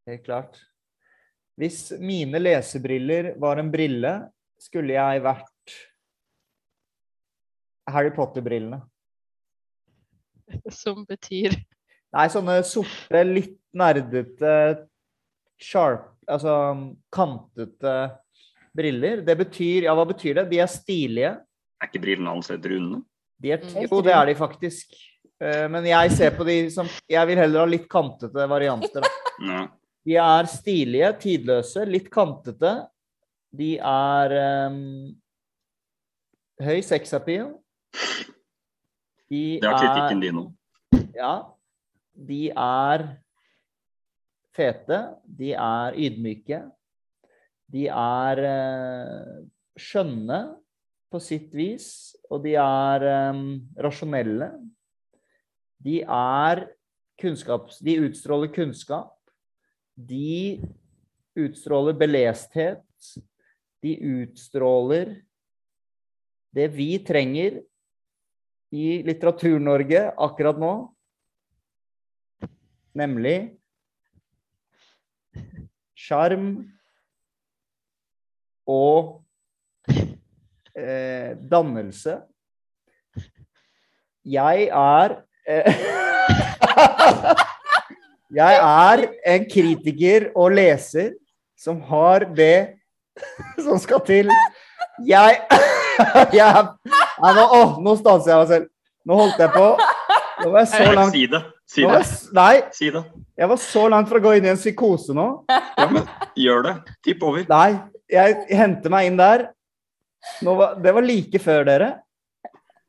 [0.06, 0.60] Helt klart.
[1.58, 4.12] Hvis mine lesebriller var en brille,
[4.60, 5.76] skulle jeg vært
[7.90, 8.80] Harry Potter-brillene.
[10.70, 11.56] som betyr
[12.14, 14.86] Nei, sånne sorte, litt nerdete,
[15.58, 16.52] sharp Altså
[17.14, 17.96] kantete
[18.76, 19.20] briller.
[19.24, 20.48] Det betyr Ja, hva betyr det?
[20.50, 21.34] De er stilige.
[21.80, 23.02] Er ikke brillene hans helt runde?
[23.40, 23.86] De er, Mm.
[23.90, 24.94] jo, det er de faktisk.
[25.40, 29.02] Eh, Men jeg ser på de som Jeg vil heller ha litt kantete varianter.
[29.38, 29.66] Da.
[30.06, 32.86] De er stilige, tidløse, litt kantete.
[33.52, 34.34] De er
[34.68, 35.16] um,
[36.62, 37.48] høy sexappeal.
[39.28, 40.52] De Det har kritikken din òg.
[41.16, 41.32] Ja.
[42.14, 43.04] De er
[44.56, 45.00] fete.
[45.24, 46.62] De er ydmyke.
[47.72, 49.34] De er eh,
[49.76, 50.40] skjønne
[51.12, 53.42] på sitt vis, og de er eh,
[53.86, 54.50] rasjonelle.
[55.82, 56.66] De er
[57.20, 57.80] kunnskaps...
[57.84, 59.14] De utstråler kunnskap.
[59.96, 60.58] De
[61.36, 62.82] utstråler belesthet.
[63.84, 65.18] De utstråler
[66.56, 67.60] det vi trenger
[68.72, 70.72] i Litteratur-Norge akkurat nå,
[72.96, 73.55] nemlig
[75.96, 76.48] sjarm
[78.66, 79.22] og
[80.76, 82.18] eh, dannelse.
[84.26, 85.84] Jeg er eh,
[88.36, 91.12] Jeg er en kritiker og leser
[91.58, 92.74] som har det
[93.62, 94.32] som skal til.
[95.06, 95.38] Jeg,
[96.40, 96.66] jeg
[97.16, 98.66] Nei, nå, å, nå stanser jeg meg selv.
[99.06, 99.68] Nå holdt jeg på.
[100.42, 101.40] Nå var jeg så langt Si det.
[101.70, 102.02] Si det.
[102.36, 103.04] Nei, Si det.
[103.36, 105.28] Jeg var så langt fra å gå inn i en psykose nå.
[105.76, 106.06] Ja, men
[106.40, 106.74] gjør det.
[107.04, 107.44] Tipp over.
[107.50, 107.76] Nei,
[108.10, 109.50] jeg henter meg inn der.
[110.46, 111.90] Nå var, det var like før dere.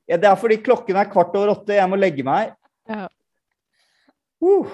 [0.08, 2.54] Ja, det er fordi klokken er kvart over åtte, jeg må legge meg.
[2.88, 3.10] Ja.
[4.40, 4.72] Uh.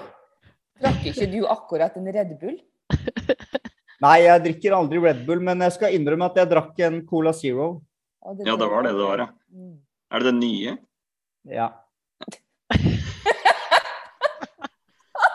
[0.78, 2.56] Drakk ikke du akkurat en Red Bull?
[4.04, 7.34] Nei, jeg drikker aldri Red Bull, men jeg skal innrømme at jeg drakk en Cola
[7.34, 7.68] Zero.
[8.46, 9.28] Ja, det var det det var, ja.
[9.50, 9.74] Mm.
[10.14, 10.76] Er det den nye?
[11.50, 11.68] Ja.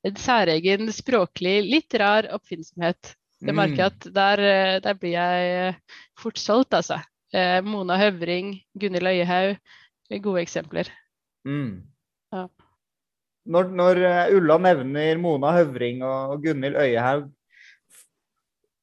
[0.07, 3.13] en særegen språklig, litt rar oppfinnsomhet.
[3.39, 5.75] Det merker jeg at der, eh, der blir jeg
[6.19, 6.99] fort solgt, altså.
[7.31, 9.59] Uh, Mona Høvring, Gunhild Øyehaug,
[10.09, 10.89] eh, gode eksempler.
[11.47, 11.87] Mm.
[12.35, 12.47] Ja.
[13.49, 14.01] Når, når
[14.35, 17.38] Ulla nevner Mona Høvring og Gunhild Øyehaug, eh,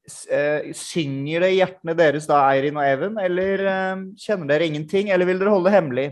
[0.07, 5.27] synger det i hjertene deres da, Eirin og Even, eller eh, kjenner dere ingenting, eller
[5.27, 6.07] vil dere holde det hemmelig?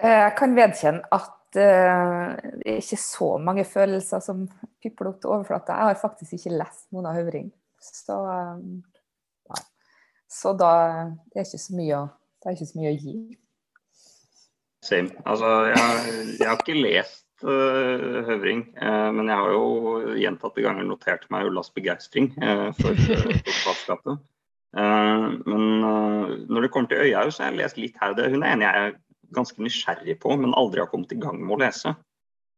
[0.00, 4.44] Eh, Jeg kan vedkjenne at eh, det er ikke så mange følelser som
[4.82, 5.72] pipler opp til overflata.
[5.72, 7.48] Jeg har faktisk ikke lest Mona Høvring.
[7.80, 9.64] Så, eh,
[10.28, 10.72] så da
[11.32, 12.06] det er ikke så mye å,
[12.42, 13.16] det er ikke så mye å gi.
[14.86, 15.10] Same.
[15.26, 20.86] Altså, jeg, jeg har ikke lest eh, Høvring, eh, men jeg har jo gjentatte ganger
[20.88, 22.96] notert meg Ullas begeistring uh, for.
[24.76, 28.26] Eh, men eh, når det kommer til Øyhaug, så har jeg lest litt her og.
[28.32, 28.98] Hun er enig jeg er
[29.36, 31.94] ganske nysgjerrig på, men aldri har kommet i gang med å lese.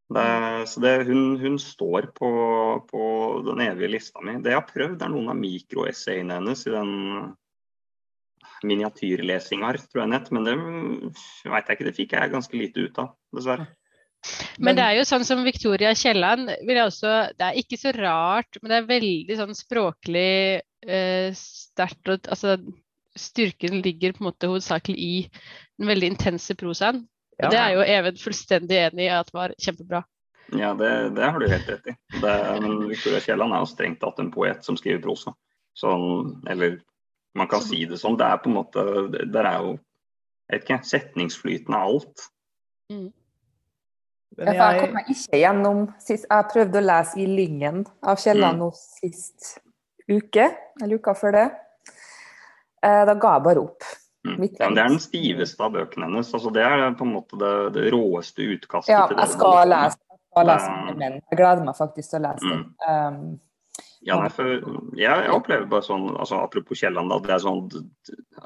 [0.08, 0.24] Det,
[0.70, 2.30] så det, hun, hun står på,
[2.88, 3.02] på
[3.44, 4.38] den evige lista mi.
[4.40, 6.94] Det jeg har prøvd, er noen av mikroessayene hennes i den
[8.64, 13.02] miniatyrlesinga, tror jeg nett, men det vet jeg ikke, det fikk jeg ganske lite ut
[13.04, 13.68] av, dessverre.
[14.58, 17.92] Men det er jo sånn som Victoria Kielland vil jeg også Det er ikke så
[17.94, 22.58] rart, men det er veldig sånn språklig eh, sterkt og altså
[23.18, 25.14] Styrken ligger på en måte hovedsakelig i
[25.80, 27.00] den veldig intense prosaen.
[27.38, 27.48] Ja.
[27.50, 30.04] det er jo Even fullstendig enig i at var kjempebra.
[30.54, 31.94] Ja, det, det har du helt rett i.
[32.20, 35.34] Det, men Victoria Kielland er jo strengt tatt en poet som skriver prosa.
[35.76, 36.78] Sånn, eller
[37.38, 38.16] man kan si det sånn.
[38.18, 38.84] Det er på en måte
[39.34, 39.74] Der er jo
[40.48, 42.28] jeg vet ikke, setningsflyten av alt.
[44.36, 46.26] Men jeg jeg, kom meg ikke gjennom sist.
[46.30, 48.72] Jeg prøvde å lese i Lyngen av Kielland Mm.
[48.74, 49.58] sist
[50.08, 50.44] uke,
[50.82, 51.46] eller uka før det.
[52.82, 53.82] Eh, Da ga jeg bare opp.
[54.26, 54.42] Mm.
[54.58, 56.32] Ja, det er den stiveste av bøkene hennes.
[56.34, 59.24] altså Det er på en måte det, det råeste utkastet Ja, til det.
[59.24, 62.48] jeg skal lese, jeg skal lese den, men jeg gleder meg faktisk til å lese
[62.48, 62.64] den.
[62.88, 63.14] Mm.
[63.28, 63.40] Um,
[64.00, 64.62] Ja, nei, for jeg,
[64.94, 67.68] jeg opplever bare sånn, altså Apropos Kielland, at det er sånn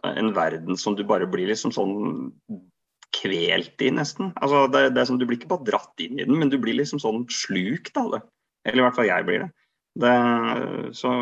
[0.05, 2.33] en verden som du bare blir liksom sånn
[3.12, 4.33] kvelt i, nesten.
[4.40, 6.59] Altså, det, det er sånn, Du blir ikke bare dratt inn i den, men du
[6.62, 8.22] blir liksom sånn slukt av det.
[8.68, 9.51] Eller i hvert fall jeg blir det.
[10.03, 10.14] det
[10.96, 11.12] så,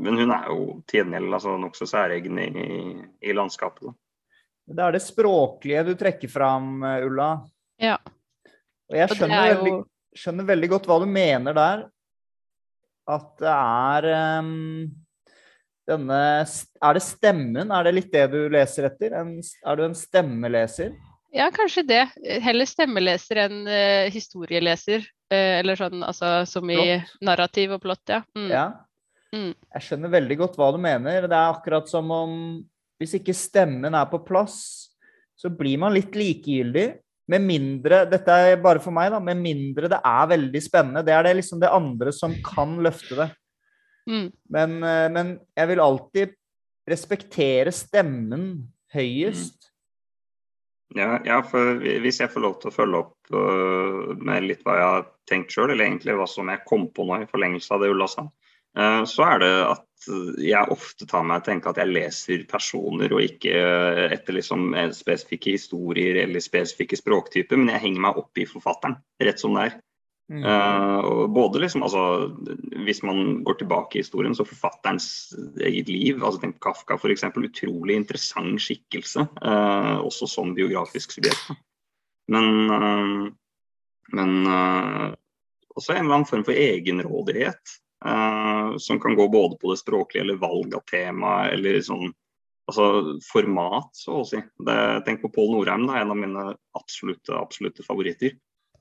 [0.00, 2.48] men hun er jo til gjengjeld altså, nokså særegen i,
[3.22, 3.90] i landskapet.
[3.90, 3.94] Da.
[4.76, 7.30] det er det språklige du trekker fram, Ulla.
[7.80, 7.98] Ja.
[8.90, 9.76] Og jeg skjønner, er jo- veldig,
[10.18, 11.86] skjønner veldig godt hva du mener der.
[13.10, 14.50] At det er em,
[15.90, 17.70] denne Er det stemmen?
[17.70, 19.14] Er det litt det du leser etter?
[19.20, 20.94] En, er du en stemmeleser?
[21.34, 22.04] Ja, kanskje det.
[22.42, 25.04] Heller stemmeleser enn uh, historieleser.
[25.30, 27.18] Uh, eller sånn altså som i Plott.
[27.22, 28.22] narrativ og plott, ja.
[28.34, 28.48] Mm.
[28.50, 28.64] Ja.
[29.30, 29.52] Mm.
[29.54, 31.28] Jeg skjønner veldig godt hva du mener.
[31.30, 32.34] Det er akkurat som om
[33.00, 34.58] hvis ikke stemmen er på plass,
[35.38, 36.90] så blir man litt likegyldig.
[37.30, 39.20] Med mindre Dette er bare for meg, da.
[39.22, 41.04] Med mindre det er veldig spennende.
[41.06, 43.28] Det er det liksom det andre som kan løfte det.
[44.10, 44.28] Mm.
[44.50, 46.36] Men, eh, men jeg vil alltid
[46.90, 49.68] respektere stemmen høyest?
[50.98, 54.74] Ja, ja, for hvis jeg får lov til å følge opp uh, med litt hva
[54.74, 57.84] jeg har tenkt sjøl, eller egentlig hva som jeg kom på nå i forlengelse av
[57.84, 60.08] det Ulla sa, uh, så er det at
[60.42, 63.52] jeg ofte tar meg til å tenke at jeg leser personer og ikke
[64.16, 69.44] etter liksom spesifikke historier eller spesifikke språktyper, men jeg henger meg opp i forfatteren, rett
[69.44, 69.78] som det er.
[70.30, 72.30] Uh, både liksom, altså,
[72.84, 76.22] Hvis man går tilbake i historien, så forfatterens eget liv.
[76.22, 77.24] altså tenk Kafka f.eks.
[77.34, 81.50] Utrolig interessant skikkelse, uh, også som biografisk subjekt.
[82.30, 83.26] Men, uh,
[84.14, 84.36] men
[85.74, 87.78] også en eller annen form for egenrådighet.
[88.78, 92.08] som kan gå både på det språklige eller valg av tema eller sånn
[92.66, 94.40] altså format, så å si.
[94.66, 96.44] Det, tenk på Pål Norheim, da, en av mine
[96.78, 98.32] absolutte, absolutte favoritter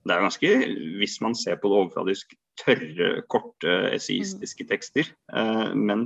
[0.07, 0.51] det er ganske,
[0.99, 4.69] hvis man ser på det overfladisk, tørre, korte esaistiske mm.
[4.71, 5.11] tekster.
[5.33, 6.05] Eh, men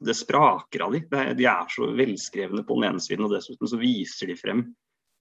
[0.00, 1.02] det spraker av de.
[1.38, 4.64] De er så velskrevne på den ene siden, og dessuten så viser de frem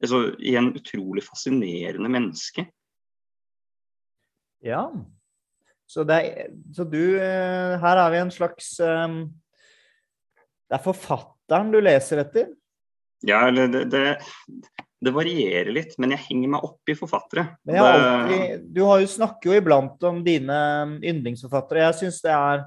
[0.02, 2.66] altså, i en utrolig fascinerende menneske.
[4.66, 4.88] Ja.
[5.90, 9.22] Så, er, så du eh, Her har vi en slags um,
[10.68, 12.52] Det er forfatteren du leser etter?
[13.26, 14.04] Ja, eller det, det
[15.00, 17.46] det varierer litt, men jeg henger meg opp i forfattere.
[17.72, 20.58] Alltid, du har jo snakker jo iblant om dine
[21.00, 21.86] yndlingsforfattere.
[21.88, 22.66] Jeg syns det er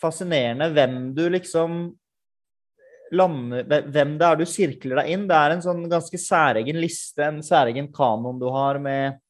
[0.00, 1.84] fascinerende hvem du liksom
[3.14, 3.62] lander
[3.94, 5.28] Hvem det er du sirkler deg inn.
[5.28, 9.20] Det er en sånn ganske særegen liste, en særegen kanon du har med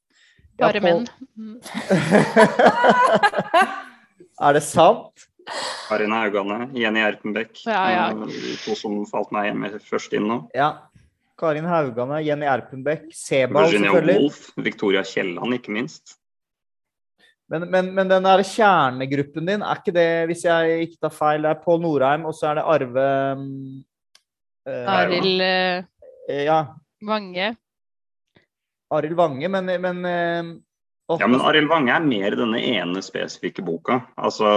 [0.55, 1.07] ja, Bare menn.
[4.47, 5.27] er det sant?
[5.89, 7.59] Karin Haugane, Jenny Erpenbeck.
[7.67, 8.05] Ja, ja.
[8.65, 10.39] To som falt meg hjemme først inn nå.
[10.57, 10.71] Ja,
[11.39, 14.21] Karin Haugane, Jenny Erpenbeck, Sebald selvfølgelig.
[14.21, 16.17] Wolf, Victoria Kielland, ikke minst.
[17.51, 21.43] Men, men, men, den der kjernegruppen din, er ikke det, hvis jeg ikke tar feil,
[21.45, 23.09] det er Pål Norheim, og så er det Arve
[24.65, 25.85] uh, Arild uh,
[26.33, 26.61] ja.
[27.05, 27.51] Vange.
[28.95, 30.09] Arild Vange, men, men
[31.11, 34.01] uh, ja, men Arild Vange er mer denne ene spesifikke boka.
[34.17, 34.49] Altså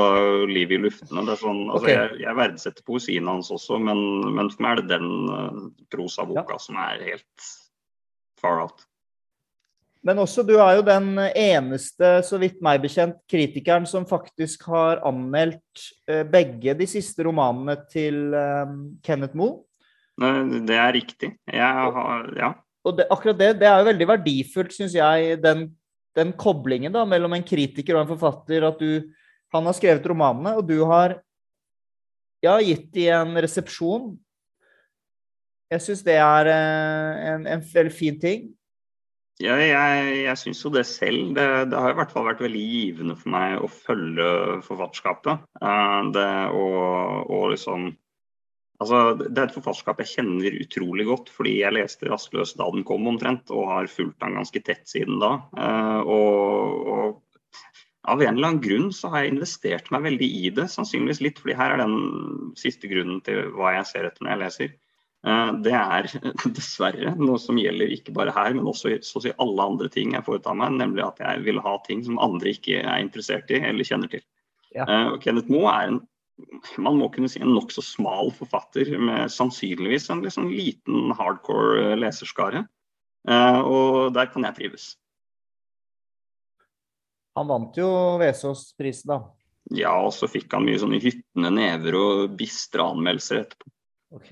[0.48, 1.26] 'Liv i luftene'.
[1.28, 1.96] Det er sånn, altså, okay.
[1.96, 4.04] jeg, jeg, verdsetter poesien hans også, men,
[4.36, 6.62] men, for meg er det den uh, prosaboka ja.
[6.64, 7.50] som er helt
[8.42, 8.86] far out.
[10.08, 15.02] Men også, du er jo den eneste, så vidt meg bekjent, kritikeren som faktisk har
[15.08, 18.70] anmeldt uh, begge de siste romanene til uh,
[19.04, 19.66] Kenneth Moe.
[20.18, 21.36] Det er riktig.
[21.46, 22.54] Jeg har Ja.
[22.88, 25.66] Og det, akkurat det, det er jo veldig verdifullt, syns jeg, den
[26.18, 28.66] den koblingen da, mellom en kritiker og en forfatter.
[28.68, 29.14] At du
[29.54, 31.22] Han har skrevet romanene, og du har
[32.44, 34.10] ja, gitt de en resepsjon.
[35.72, 38.50] Jeg syns det er eh, en, en veldig fin ting.
[39.38, 41.36] Ja, jeg, jeg syns jo det selv.
[41.38, 44.30] Det, det, har i hvert fall vært veldig givende for meg å følge
[44.66, 45.44] forfatterskapet.
[45.62, 47.92] Uh, det og, og liksom
[48.78, 52.84] Altså, det er et forfatterskap jeg kjenner utrolig godt, fordi jeg leste 'Rastløs' da den
[52.86, 55.32] kom omtrent, og har fulgt den ganske tett siden da.
[55.58, 57.40] Uh, og, og,
[58.08, 61.42] av en eller annen grunn så har jeg investert meg veldig i det, sannsynligvis litt
[61.42, 64.76] fordi her er den siste grunnen til hva jeg ser etter når jeg leser.
[65.26, 66.12] Uh, det er
[66.60, 70.14] dessverre noe som gjelder ikke bare her, men også så å si alle andre ting
[70.14, 73.58] jeg foretar meg, nemlig at jeg vil ha ting som andre ikke er interessert i
[73.58, 74.22] eller kjenner til.
[74.78, 74.86] Ja.
[74.86, 76.00] Uh, Kenneth Moe er en
[76.78, 82.66] man må kunne si en nokså smal forfatter med sannsynligvis en liksom liten hardcore leserskare.
[83.28, 84.92] Eh, og der kan jeg trives.
[87.38, 87.88] Han vant jo
[88.22, 89.20] Vesaas-prisen, da.
[89.78, 93.68] Ja, og så fikk han mye sånne hyttende never og bistre anmeldelser etterpå.
[94.16, 94.30] Ok,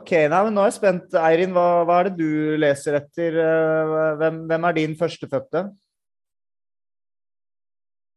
[0.00, 1.14] okay nei, men nå er jeg spent.
[1.20, 3.38] Eirin, hva, hva, er det du leser etter?
[3.44, 5.68] Eh, hvem, hvem er din førstefødte?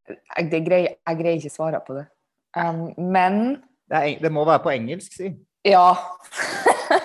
[0.10, 2.06] Jeg, greier, jeg greier ikke svare på det.
[2.58, 3.40] Um, men
[3.90, 5.32] det, er, det, må være på engelsk, si.
[5.66, 5.94] Ja.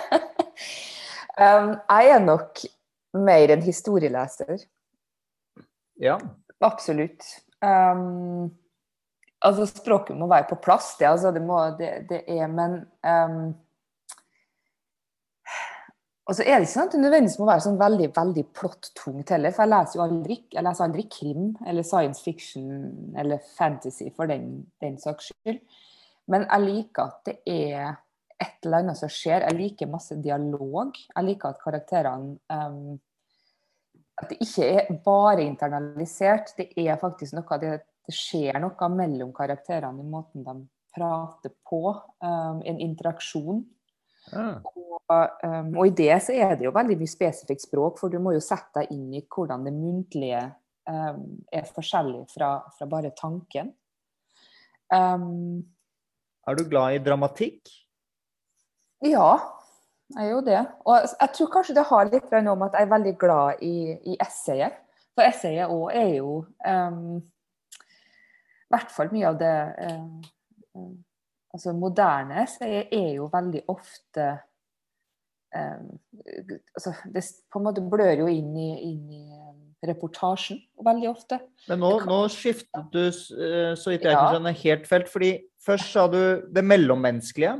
[1.44, 2.64] um, jeg er nok
[3.18, 4.64] mer en historieleser.
[6.02, 6.18] Ja.
[6.60, 7.24] Absolutt.
[7.62, 8.50] Um,
[9.42, 13.54] altså, språket må være på plass, det, altså, det, må, det, er Men um,
[16.28, 19.30] og så er det ikke sånn at det nødvendigvis må være sånn veldig veldig plott-tungt
[19.32, 19.54] heller.
[19.56, 22.66] For jeg leser jo aldri, jeg leser aldri krim eller science fiction
[23.16, 24.50] eller fantasy for den,
[24.84, 25.62] den saks skyld.
[26.28, 27.96] Men jeg liker at det er
[28.38, 29.46] et eller annet som skjer.
[29.48, 31.00] Jeg liker masse dialog.
[31.14, 32.98] Jeg liker at karakterene um,
[34.18, 36.52] At det ikke er bare internalisert.
[36.58, 37.72] Det er faktisk noe det,
[38.04, 40.58] det skjer noe mellom karakterene i måten de
[40.92, 41.82] prater på.
[42.20, 43.64] Um, en interaksjon.
[44.32, 44.58] Ah.
[45.08, 48.18] Og, um, og, i det så er det jo veldig mye spesifikt språk, for du
[48.22, 50.42] må jo sette deg inn i hvordan det muntlige
[50.90, 51.22] um,
[51.52, 53.72] er forskjellig fra, fra bare tanken.
[54.92, 55.64] Um,
[56.48, 57.72] er du glad i dramatikk?
[59.04, 59.38] Ja.
[60.16, 60.60] jeg er jo det.
[60.84, 63.74] Og jeg tror kanskje det har litt noe om at jeg er veldig glad i,
[64.12, 64.78] i essayet.
[65.16, 66.72] For essayet òg er jo I
[68.72, 69.56] hvert fall mye av det
[69.88, 70.98] um,
[71.54, 74.26] Altså moderne essayet er jo veldig ofte
[75.56, 75.86] um,
[76.76, 81.38] altså Det på en måte blør jo inn i, inn i reportasjen veldig ofte.
[81.70, 85.10] Men nå, nå skiftet du, eh, så vidt jeg kan skjønne, helt felt.
[85.12, 85.30] fordi
[85.64, 86.18] først sa du
[86.50, 87.54] det mellommenneskelige.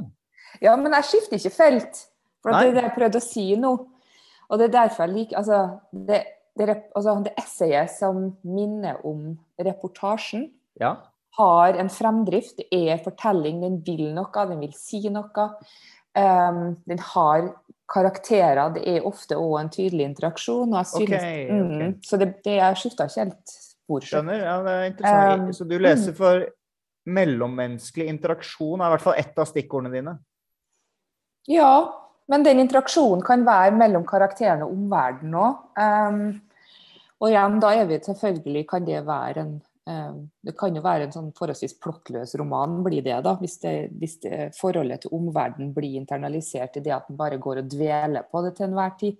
[0.65, 2.03] Ja, men jeg skifter ikke felt.
[2.43, 3.73] For det er det jeg prøvde å si nå.
[4.49, 5.61] Og det er derfor jeg liker Altså,
[5.93, 6.23] det,
[6.59, 10.49] det, altså, det essayet som minner om reportasjen,
[10.81, 10.97] ja.
[11.39, 12.59] Har en fremdrift.
[12.59, 15.49] Det er fortelling, den vil noe, den vil si noe.
[16.19, 17.53] Um, den har
[17.89, 18.75] karakterer.
[18.75, 20.75] Det er ofte òg en tydelig interaksjon.
[20.85, 21.89] Synes, okay, okay.
[21.89, 24.05] Mm, så det, det er skifta ikke helt spor.
[24.05, 24.43] Skjønner.
[24.43, 25.47] Ja, det er interessant.
[25.47, 26.19] Um, så du leser mm.
[26.19, 26.49] for
[27.09, 30.19] mellommenneskelig interaksjon er i hvert fall ett av stikkordene dine?
[31.49, 31.73] Ja,
[32.29, 35.63] men den interaksjonen kan være mellom karakterene og omverdenen òg.
[35.81, 36.21] Um,
[37.19, 39.55] og igjen, da er vi selvfølgelig Kan det være en
[39.89, 43.33] Det kan jo være en sånn forholdsvis plottløs roman, blir det da.
[43.41, 47.63] Hvis, det, hvis det, forholdet til omverdenen blir internalisert i det at en bare går
[47.63, 49.17] og dveler på det til enhver tid.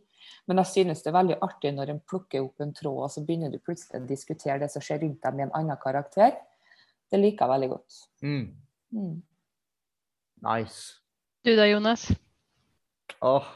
[0.49, 3.25] Men jeg synes det er veldig artig når en plukker opp en tråd, og så
[3.25, 6.37] begynner du plutselig å diskutere det som skjer rundt deg med en annen karakter.
[7.09, 7.99] Det liker jeg veldig godt.
[8.25, 8.47] Mm.
[8.93, 9.17] Mm.
[10.49, 11.01] Nice.
[11.45, 12.09] Du da, Jonas?
[13.25, 13.51] Åh.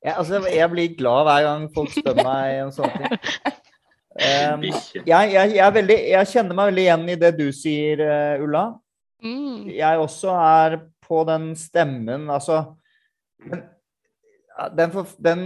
[0.00, 3.58] Jeg, altså, jeg blir glad hver gang folk spør meg om sånne ting.
[4.10, 8.42] Um, jeg, jeg, jeg, veldig, jeg, kjenner meg veldig igjen i det du sier, uh,
[8.42, 8.64] Ulla.
[9.22, 9.68] Mm.
[9.70, 12.62] Jeg også er på den stemmen, altså
[13.38, 13.62] den,
[14.76, 15.44] den, den,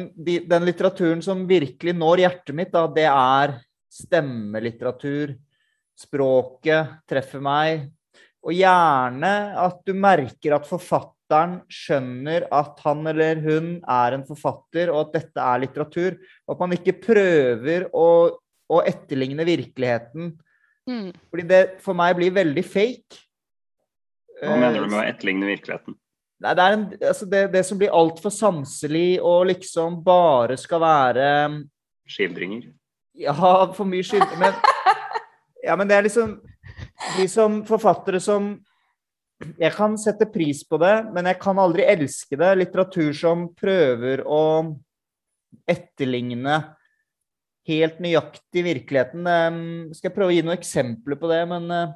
[0.49, 3.59] den, litteraturen som virkelig når hjertet mitt, da, det er
[3.93, 5.35] stemmelitteratur.
[5.95, 7.89] Språket treffer meg.
[8.45, 14.91] Og gjerne at du merker at forfatteren skjønner at han eller hun er en forfatter,
[14.93, 16.19] og at dette er litteratur.
[16.45, 18.09] Og at man ikke prøver å,
[18.71, 20.33] å etterligne virkeligheten.
[20.89, 21.11] Mm.
[21.31, 23.21] Fordi det for meg blir veldig fake.
[24.43, 25.97] Hva mener du med å etterligne virkeligheten?
[26.45, 30.83] Nei, det, er en, altså det, det som blir altfor sanselig og liksom bare skal
[30.83, 31.29] være
[32.11, 32.67] Skildringer?
[33.17, 33.33] Ja,
[33.73, 34.41] for mye skildringer.
[34.43, 34.57] Men,
[35.69, 36.35] ja, men det er liksom
[37.17, 38.57] De som forfattere som
[39.59, 42.53] jeg kan sette pris på det, men jeg kan aldri elske det.
[42.59, 44.45] Litteratur som prøver å
[45.69, 46.61] etterligne
[47.69, 49.27] helt nøyaktig virkeligheten.
[49.27, 51.95] Um, skal jeg prøve å gi noen eksempler på det, men uh,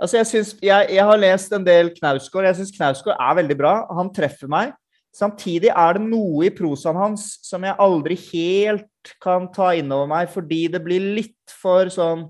[0.00, 2.48] altså jeg, synes, jeg, jeg, har lest en del Knausgård.
[2.50, 3.76] Jeg syns Knausgård er veldig bra.
[3.98, 4.74] Han treffer meg.
[5.16, 10.28] Samtidig er det noe i prosaen hans som jeg aldri helt kan ta innover meg,
[10.32, 12.26] fordi det blir litt for sånn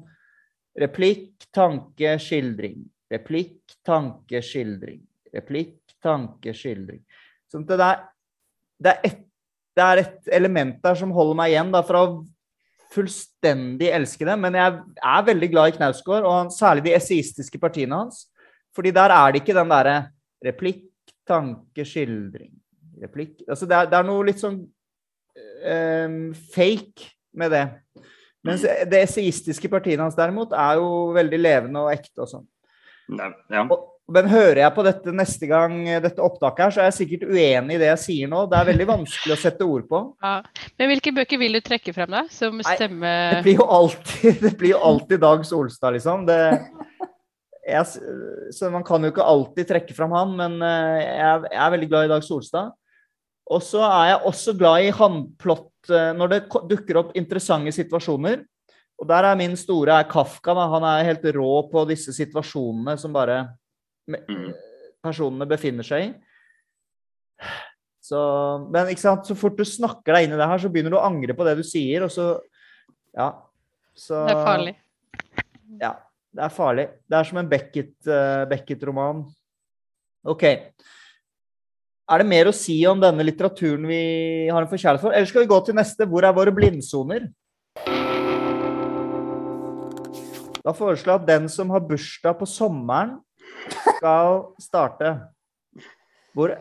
[0.79, 4.99] replikk, tanke, skildring Replikk, tanke, skildring.
[5.35, 7.03] Replikk, tanke, skildring.
[7.51, 8.01] Så det, er,
[8.83, 9.21] det, er et,
[9.77, 12.17] det er et element der som holder meg igjen da, fra å
[12.95, 14.37] fullstendig elske det.
[14.41, 14.77] Men jeg
[15.13, 18.27] er veldig glad i Knausgård, og særlig de esaistiske partiene hans.
[18.77, 19.97] Fordi der er det ikke den derre
[20.45, 20.85] replikk,
[21.27, 22.53] tanke, skildring.
[23.03, 26.21] Replikk Altså det er, det er noe litt sånn um,
[26.55, 27.65] fake med det.
[28.47, 32.47] Mens det esaistiske partiene hans derimot er jo veldig levende og ekte og sånn.
[33.17, 33.31] Ja.
[33.53, 33.65] ja.
[34.07, 37.75] Men hører jeg på dette neste gang dette opptaket her, så er jeg sikkert uenig
[37.75, 38.45] i det jeg sier nå.
[38.47, 40.03] Det er veldig vanskelig å sette ord på.
[40.23, 40.37] Ja.
[40.79, 42.23] Men hvilke bøker vil du trekke frem, da?
[42.31, 43.03] Som stemme...
[43.03, 46.23] Nei, det blir jo alltid, det blir jo alltid Dag Solstad, liksom.
[46.31, 46.39] Det,
[47.67, 48.07] jeg,
[48.55, 51.91] så man kan jo ikke alltid trekke frem han, men eh, jeg, jeg er veldig
[51.91, 52.75] glad i Dag Solstad.
[53.51, 58.47] Og så er jeg også glad i håndplott eh, når det dukker opp interessante situasjoner.
[59.03, 60.55] Og der er min store er Kafka.
[60.55, 60.71] Da.
[60.73, 63.43] Han er helt rå på disse situasjonene som bare.
[65.05, 66.11] Personene befinner seg i.
[68.07, 68.19] Så,
[68.71, 69.27] men ikke sant?
[69.27, 71.47] så fort du snakker deg inn i det her, så begynner du å angre på
[71.47, 72.37] det du sier, og så
[73.17, 73.33] Ja.
[73.97, 74.73] Så, det er farlig.
[75.81, 75.95] Ja,
[76.37, 76.85] det er farlig.
[77.09, 79.23] Det er som en Beckett-roman.
[79.25, 80.45] Uh, Beckett OK.
[82.07, 84.03] Er det mer å si om denne litteraturen vi
[84.53, 85.15] har en forkjærlighet for?
[85.17, 86.07] Eller skal vi gå til neste?
[86.07, 87.25] Hvor er våre blindsoner?
[90.61, 93.17] Da foreslår jeg at den som har bursdag på sommeren,
[93.71, 95.13] skal starte.
[96.37, 96.55] Hvor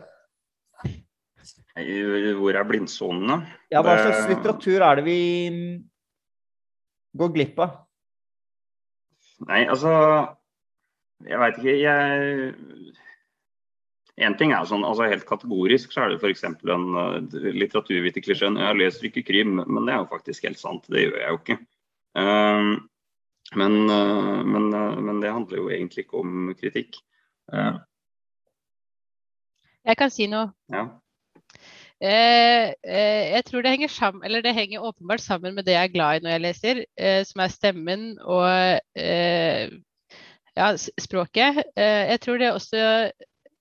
[1.76, 3.40] Hvor er blindsonene?
[3.70, 5.18] Ja, hva slags litteratur er det vi
[7.16, 7.82] går glipp av?
[9.46, 9.92] Nei, altså
[11.26, 11.76] Jeg veit ikke.
[11.80, 12.54] Jeg
[14.16, 16.44] en ting er sånn, altså Helt kategorisk så er det f.eks.
[16.48, 17.18] en uh,
[17.52, 18.56] litteraturviterklisjeen.
[18.56, 20.86] Jeg har lest ikke krim, men det er jo faktisk helt sant.
[20.88, 21.56] Det gjør jeg jo ikke.
[22.16, 22.70] Um,
[23.54, 26.96] men, eh, men, eh, men, det handler jo egentlig ikke om kritikk.
[29.86, 30.50] Jeg kan si noe.
[30.72, 30.88] Ja.
[31.96, 35.88] Eh, eh, jeg tror det henger sammen, eller det henger åpenbart sammen med det jeg
[35.88, 38.50] er glad i når jeg leser, eh, som er stemmen og
[39.00, 39.70] eh,
[40.56, 41.62] ja, språket.
[41.76, 42.82] Eh, jeg tror det også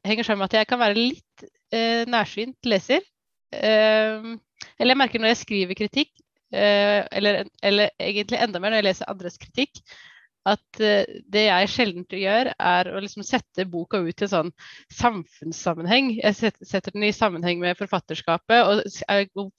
[0.06, 3.06] henger sammen med at jeg kan være litt eh, nærsynt leser.
[3.56, 6.10] eller jeg merker når jeg skriver kritikk,
[6.54, 9.82] eller, eller egentlig enda mer når jeg leser andres kritikk,
[10.46, 14.52] at uh, det jeg sjelden gjør, er å liksom sette boka ut i en sånn
[14.93, 16.12] samfunnssammenheng.
[16.20, 18.84] Jeg setter, den i sammenheng med forfatterskapet og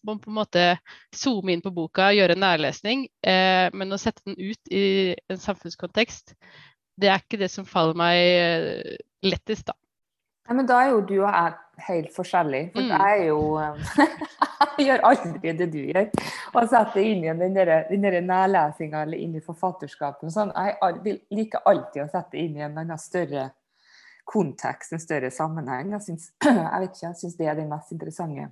[0.07, 0.67] må på en måte
[1.15, 3.09] zoome inn på boka gjøre nærlesning.
[3.27, 6.37] Uh, men å sette den ut i en samfunnskontekst,
[6.97, 9.75] det er ikke det som faller meg lettest, da.
[10.47, 11.55] Ja, men da er jo du og jeg
[11.87, 12.71] helt forskjellige.
[12.75, 12.91] For mm.
[12.91, 13.41] jeg er jo
[14.77, 16.09] Jeg gjør aldri det du gjør.
[16.55, 20.33] Og setter inn igjen den derre nærlesinga eller inn i forfatterskapet.
[20.33, 20.53] Sånn.
[20.57, 23.51] Jeg liker alltid å sette inn i en annen større
[24.27, 25.93] kontekst, en større sammenheng.
[25.97, 28.51] Jeg, synes, jeg vet ikke, jeg syns det er det mest interessante.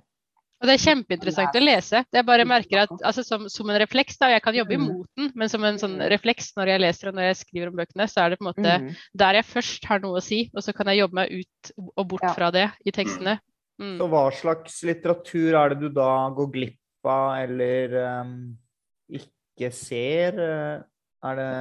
[0.61, 2.01] Og det er kjempeinteressant å lese.
[2.07, 4.85] Det jeg bare merker at altså, som, som, en refleks, da, Jeg kan jobbe mm.
[4.85, 7.81] imot den, men som en sånn refleks når jeg leser og når jeg skriver om
[7.81, 8.87] bøkene, så er det på en måte mm.
[9.23, 12.07] der jeg først har noe å si, og så kan jeg jobbe meg ut og
[12.13, 13.35] bort fra det i tekstene.
[13.81, 13.97] Mm.
[13.99, 18.37] Så hva slags litteratur er det du da går glipp av eller um,
[19.19, 20.39] ikke ser?
[20.39, 21.51] Er det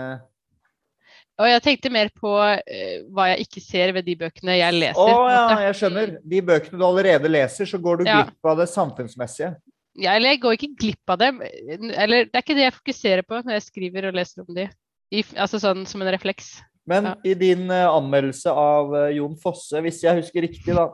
[1.35, 5.01] og jeg tenkte mer på uh, hva jeg ikke ser ved de bøkene jeg leser.
[5.03, 6.12] Å ja, jeg skjønner.
[6.31, 8.20] De bøkene du allerede leser, så går du ja.
[8.22, 9.51] glipp av det samfunnsmessige.
[9.99, 11.41] Ja, eller jeg går ikke glipp av dem.
[11.43, 14.68] Eller det er ikke det jeg fokuserer på når jeg skriver og leser om de.
[15.14, 16.55] I, altså sånn som en refleks.
[16.91, 17.16] Men ja.
[17.27, 20.87] i din uh, anmeldelse av uh, Jon Fosse, hvis jeg husker riktig, da.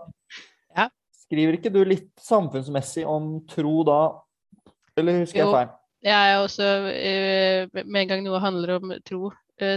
[0.76, 0.89] Ja.
[1.26, 4.01] Skriver ikke du litt samfunnsmessig om tro da?
[4.97, 5.51] Eller husker jo.
[5.51, 5.76] jeg feil?
[6.01, 6.66] Jeg er også,
[7.85, 9.28] med en gang noe handler om tro,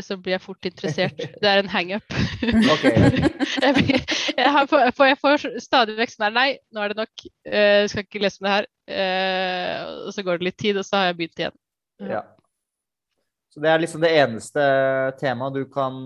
[0.06, 1.20] så blir jeg fort interessert.
[1.42, 2.06] Det er en hangup.
[2.74, 2.96] Okay.
[3.64, 4.00] jeg,
[4.38, 7.24] jeg, får, jeg får stadig vekk sånn her Nei, nå er det nok.
[7.48, 8.68] Jeg uh, skal ikke lese om det her.
[8.90, 11.56] Uh, og så går det litt tid, og så har jeg begynt igjen.
[12.10, 12.22] Ja.
[13.54, 14.68] Så det er liksom det eneste
[15.22, 16.04] temaet du kan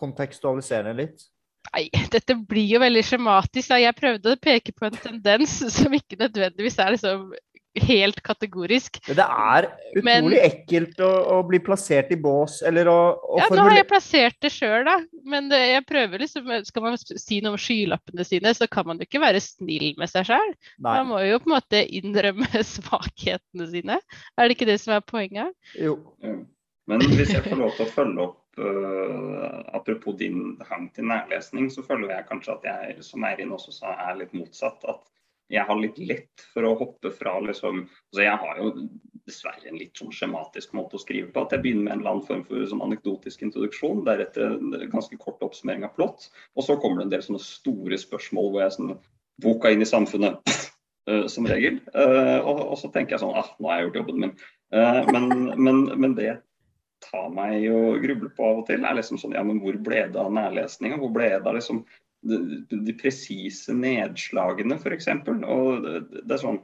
[0.00, 1.26] kontekstualisere litt?
[1.72, 3.74] Nei, dette blir jo veldig skjematisk.
[3.80, 7.32] Jeg prøvde å peke på en tendens som ikke nødvendigvis er liksom
[7.82, 9.00] helt kategorisk.
[9.08, 13.40] Men det er utrolig men, ekkelt å, å, bli plassert i bås, eller å, å
[13.40, 14.96] Ja, nå har jeg plassert det sjøl, da.
[15.26, 19.00] Men det, jeg prøver liksom Skal man si noe om skylappene sine, så kan man
[19.00, 20.54] jo ikke være snill med seg sjøl.
[20.84, 24.00] Man må jo på en måte innrømme svakhetene sine.
[24.38, 25.54] Er det ikke det som er poenget?
[25.80, 25.98] Jo.
[26.90, 31.70] Men hvis jeg får lov til å følge opp uh, apropos din hang til nærlesning,
[31.72, 34.84] så føler jeg kanskje at jeg, som Eirin også sa, er litt motsatt.
[34.84, 35.00] At
[35.52, 38.70] jeg har litt lett for å hoppe fra liksom altså Jeg har jo
[39.24, 41.44] dessverre en litt sånn skjematisk måte å skrive på.
[41.44, 45.16] At jeg begynner med en eller annen form for sånn anekdotisk introduksjon, deretter en ganske
[45.20, 46.28] kort oppsummering av plott.
[46.56, 48.96] Og så kommer det en del sånne store spørsmål hvor jeg sånn
[49.42, 50.52] Boka inn i samfunnet,
[51.10, 51.80] uh, som regel.
[51.90, 54.34] Uh, og, og, så tenker jeg sånn ah, nå har jeg gjort jobben min.
[54.74, 56.36] Uh, men, men, men, det
[57.04, 60.06] tar meg jo gruble på av og til, er liksom sånn ja, men hvor ble
[60.12, 61.00] det av nærlesninga?
[61.02, 61.82] Hvor ble det av liksom
[62.24, 65.10] de, presise nedslagene, f.eks.
[65.28, 66.62] Og det, er sånn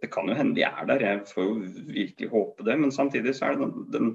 [0.00, 1.54] Det kan jo hende de er der, jeg får jo
[1.92, 2.76] virkelig håpe det.
[2.80, 4.10] Men samtidig så er det den, den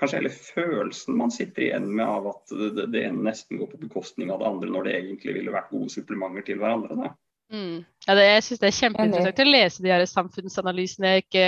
[0.00, 3.82] kanskje hele følelsen man sitter igjen med av at det, det, ene nesten går på
[3.84, 6.96] bekostning av det andre, når det egentlig ville vært gode supplementer til hverandre.
[6.96, 7.12] Da.
[7.52, 7.82] Mm.
[8.06, 11.46] Ja, det, jeg syns det er kjempeinteressant å lese de her samfunnsanalysene jeg ikke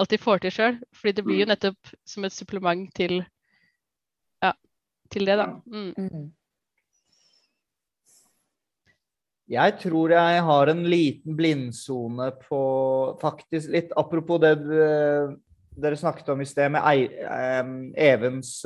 [0.00, 0.80] alltid får til sjøl.
[0.96, 1.52] Fordi det blir jo mm.
[1.54, 3.22] nettopp som et supplement til,
[4.44, 4.52] ja,
[5.14, 5.48] til det, da.
[5.70, 5.94] Mm.
[5.96, 6.28] mm.
[9.50, 12.60] Jeg tror jeg har en liten blindsone på
[13.18, 14.54] Faktisk litt apropos det
[15.80, 17.14] dere snakket om i sted med
[17.98, 18.60] Evens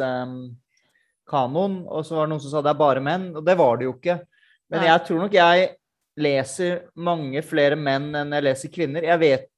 [1.31, 1.79] kanon.
[1.89, 3.89] Og så var det noen som sa det er bare menn, og det var det
[3.89, 4.19] jo ikke.
[4.73, 5.69] Men jeg tror nok jeg
[6.21, 9.07] leser mange flere menn enn jeg leser kvinner.
[9.07, 9.51] Jeg vet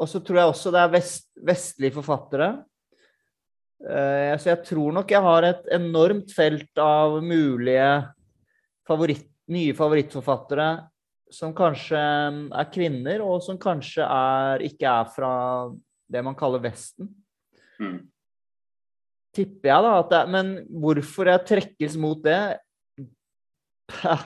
[0.00, 2.46] Og så tror jeg også det er vest, vestlige forfattere.
[3.80, 7.90] Uh, så jeg tror nok jeg har et enormt felt av mulige
[8.88, 10.70] favoritter nye favorittforfattere
[11.30, 15.32] som kanskje er kvinner, og som kanskje er, ikke er fra
[16.10, 17.10] det man kaller Vesten.
[17.80, 18.00] Mm.
[19.36, 19.92] Tipper jeg, da.
[20.02, 22.38] At det, men hvorfor jeg trekkes mot det
[24.00, 24.24] er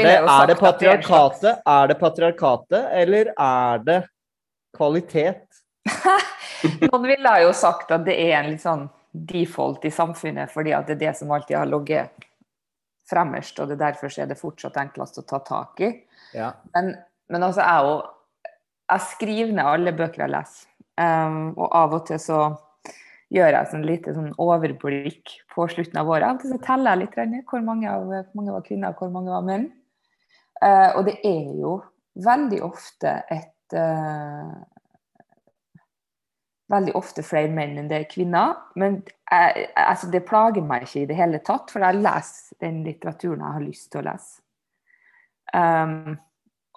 [0.00, 1.62] det, er det patriarkatet?
[1.66, 4.00] Er det patriarkatet, eller er det
[4.76, 5.46] kvalitet?
[6.90, 10.90] Noen ville jo sagt at det er en litt sånn default i samfunnet, fordi at
[10.90, 12.26] det er det som alltid har ligget
[13.10, 15.92] fremmest, og det derfor er det fortsatt enklest å ta tak i.
[16.36, 16.52] Ja.
[16.74, 16.94] Men,
[17.30, 18.08] men, altså, jeg òg
[18.90, 20.66] Jeg skriver ned alle bøker jeg leser,
[20.98, 22.38] um, og av og til så
[23.30, 26.26] gjør jeg sånn lite sånn overblikk på slutten av året.
[26.26, 29.30] Av og til så teller jeg litt hvor mange, av, mange var kvinner, hvor mange
[29.30, 29.68] var menn.
[30.58, 31.76] Uh, og det er jo
[32.18, 34.58] veldig ofte et uh,
[36.70, 38.58] Veldig ofte flere menn enn det er kvinner.
[38.78, 42.82] Men jeg, altså, det plager meg ikke i det hele tatt, for jeg leser den
[42.86, 44.36] litteraturen jeg har lyst til å lese.
[45.50, 46.14] Um,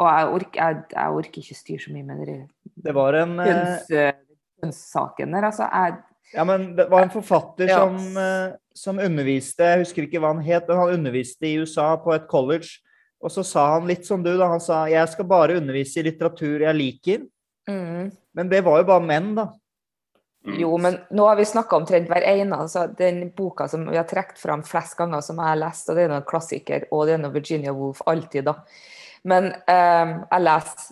[0.01, 2.39] og jeg orker, jeg, jeg orker, ikke styre så mye med det.
[2.87, 5.47] Det var en kjønnssaken der.
[5.51, 6.01] Altså, jeg
[6.33, 7.83] ja, men det var en forfatter ja.
[7.83, 8.15] som,
[8.73, 12.25] som, underviste Jeg husker ikke hva han het, men han underviste i USA på et
[12.31, 12.79] college.
[13.23, 14.49] Og så sa han litt som du, da.
[14.51, 17.27] Han sa jeg skal bare undervise i litteratur jeg liker.
[17.69, 18.09] Mm.
[18.35, 19.47] Men det var jo bare menn, da.
[20.43, 20.55] Mm.
[20.59, 22.57] Jo, men nå har vi snakka omtrent hver ene.
[22.65, 25.95] Altså, den boka som vi har trukket fram flest ganger, som jeg har lest, og
[25.95, 28.57] det er noen klassiker, og det er noe Virginia Woolf alltid, da.
[29.29, 30.91] Men eh, jeg leser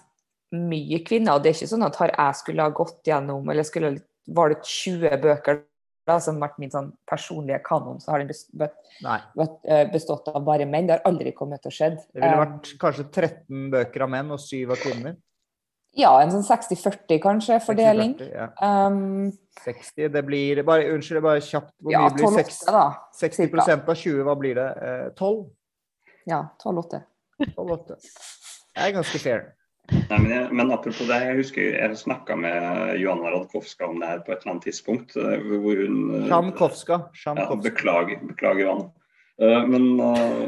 [0.71, 3.67] mye kvinner, og det er ikke sånn at har jeg skulle ha gått gjennom, eller
[3.67, 3.97] skulle
[4.31, 5.61] valgt 20 bøker
[6.07, 10.65] da, som har vært min sånn personlige kanon, så har den eh, bestått av bare
[10.69, 10.87] menn.
[10.89, 11.91] Det har aldri kommet til å skje.
[11.99, 15.19] Det ville vært um, kanskje 13 bøker av menn og 7 av kvinner?
[15.99, 18.13] Ja, en sånn 60-40 kanskje, fordeling.
[18.15, 18.47] 60, ja.
[18.87, 21.73] um, 60, det blir bare, Unnskyld, bare kjapt.
[21.83, 22.83] Hvor ja, mye blir 12, 6, da,
[23.19, 24.67] 60% av 20, hva blir det?
[24.87, 25.41] Eh, 12?
[26.31, 27.01] Ja, 12-8.
[27.57, 27.97] 12-8.
[28.71, 29.43] Det er ganske fair.
[29.91, 34.07] Nei, men, jeg, men, apropos det, jeg husker jeg snakka med Johanna Radkowska om det
[34.13, 35.19] her på et eller annet tidspunkt.
[35.19, 37.03] Eh, hvor hun Shamkowska.
[37.27, 38.91] Ja, beklager, beklager Joanna.
[39.43, 39.91] Eh, men,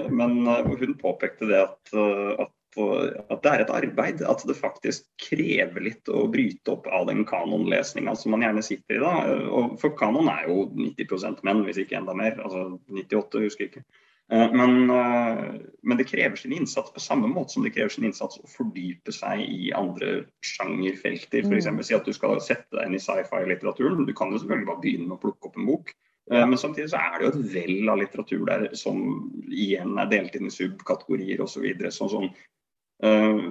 [0.08, 0.40] men
[0.72, 1.98] hun påpekte det at,
[2.40, 4.24] at at det er et arbeid.
[4.28, 8.98] At det faktisk krever litt å bryte opp av den kanonlesninga som man gjerne sitter
[8.98, 9.04] i.
[9.04, 9.14] da.
[9.54, 12.40] Og for kanon er jo 90% menn, hvis ikke enda mer.
[12.44, 13.86] Altså 98, husker jeg ikke.
[14.32, 18.08] Eh, men, eh, men, det krever sin innsats på samme måte som det krever sin
[18.08, 21.44] innsats å fordype seg i andre sjangerfelter.
[21.44, 21.68] F.eks.
[21.68, 21.84] Mm.
[21.84, 24.08] si at du skal sette deg inn i sci-fi-litteraturen.
[24.08, 25.94] Du kan jo selvfølgelig bare begynne med å plukke opp en bok.
[26.32, 29.04] Eh, men samtidig så er det jo et vell av litteratur der som
[29.52, 31.68] igjen er delt inn i subkategorier osv.
[31.90, 32.40] Så sånn som Uh,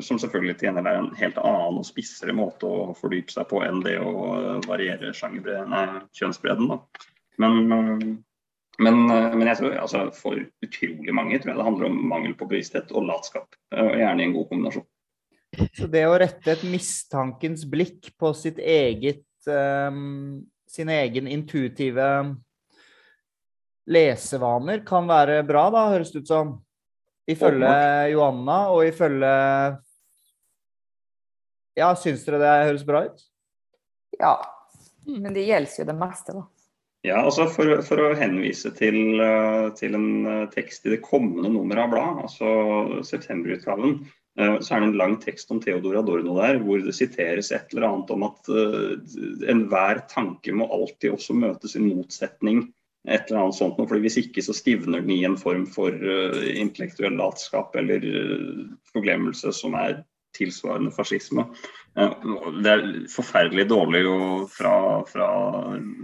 [0.01, 3.61] som selvfølgelig til gjengjeld er en helt annen og spissere måte å fordype seg på
[3.67, 4.13] enn det å
[4.65, 5.83] variere variere nei,
[6.17, 6.71] kjønnsbredden.
[6.73, 7.09] Da.
[7.43, 8.07] Men, uh,
[8.81, 12.49] men, men, jeg tror altså, for utrolig mange tror jeg det handler om mangel på
[12.49, 13.53] bevissthet og latskap.
[13.77, 14.89] og gjerne i en god kombinasjon.
[15.77, 20.41] Så det å rette et mistankens blikk på sitt eget um,
[20.73, 22.09] sin egen intuitive
[23.93, 26.55] lesevaner kan være bra, da, høres det ut som?
[27.31, 27.75] Ifølge
[28.11, 29.35] Johanna, og ifølge
[31.79, 33.23] Ja, syns dere det høres bra ut?
[34.19, 34.35] Ja.
[35.07, 36.43] Men det gjelder jo det meste, da.
[37.03, 41.51] Ja, altså for, for å henvise til, eh, til, en eh, tekst i det kommende
[41.51, 43.97] nummeret av bladet, altså septemberutgaven,
[44.39, 47.75] eh, så er det en lang tekst om Theodor Adorno der, hvor det siteres et
[47.75, 48.53] eller annet om at
[49.51, 52.69] enhver tanke må alltid også møte sin motsetning
[53.09, 55.91] et eller annet sånt noe, fordi Hvis ikke så stivner den i en form for
[55.91, 60.03] uh, intellektuell latskap eller uh, forglemmelse som er
[60.37, 61.45] tilsvarende fascisme.
[61.99, 62.13] Uh,
[62.63, 64.77] det er forferdelig dårlig og fra,
[65.09, 65.27] fra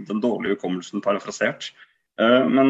[0.09, 1.71] den dårlige hukommelsen parafrasert.
[2.19, 2.67] men,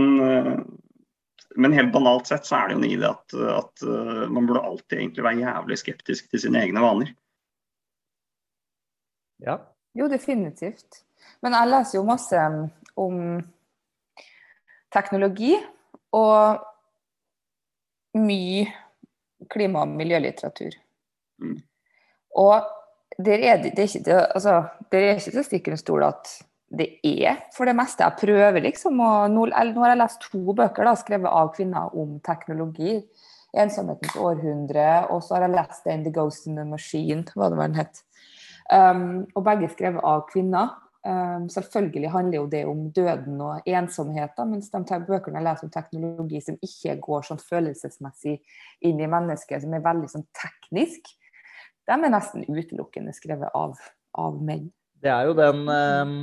[1.57, 3.83] men, helt banalt sett så er det jo i det at, at
[4.29, 7.09] man burde alltid egentlig være jævlig skeptisk til sine egne vaner.
[9.41, 9.57] Ja.
[9.97, 11.01] Jo, definitivt.
[11.41, 12.43] Men jeg leser jo masse
[12.93, 13.17] om
[14.93, 15.55] teknologi
[16.15, 16.65] og
[18.17, 18.67] mye
[19.49, 20.75] klima- og miljølitteratur.
[21.39, 21.57] Mm.
[22.35, 22.69] Og
[23.17, 26.05] der er det, det, er ikke, altså, det er ikke til å stikke under stol
[26.07, 26.31] at
[26.69, 28.05] det er for det meste.
[28.05, 31.95] Jeg prøver liksom å Nå, nå har jeg lest to bøker da, skrevet av kvinner
[31.97, 33.01] om teknologi.
[33.49, 37.71] 'Ensomhetens århundre', og så har jeg lest 'The Ghost in the Machine', hva det var
[37.71, 38.03] den het.
[38.69, 40.75] Um, og begge skrevet av kvinner.
[41.07, 45.71] Um, selvfølgelig handler jo det om døden og ensomheten, mens de bøkene jeg leser om
[45.71, 48.35] teknologi som ikke går sånn følelsesmessig
[48.83, 51.07] inn i mennesket, som er veldig sånn teknisk,
[51.87, 53.79] de er nesten utelukkende skrevet av,
[54.19, 54.67] av menn.
[54.99, 56.17] Det er jo den um,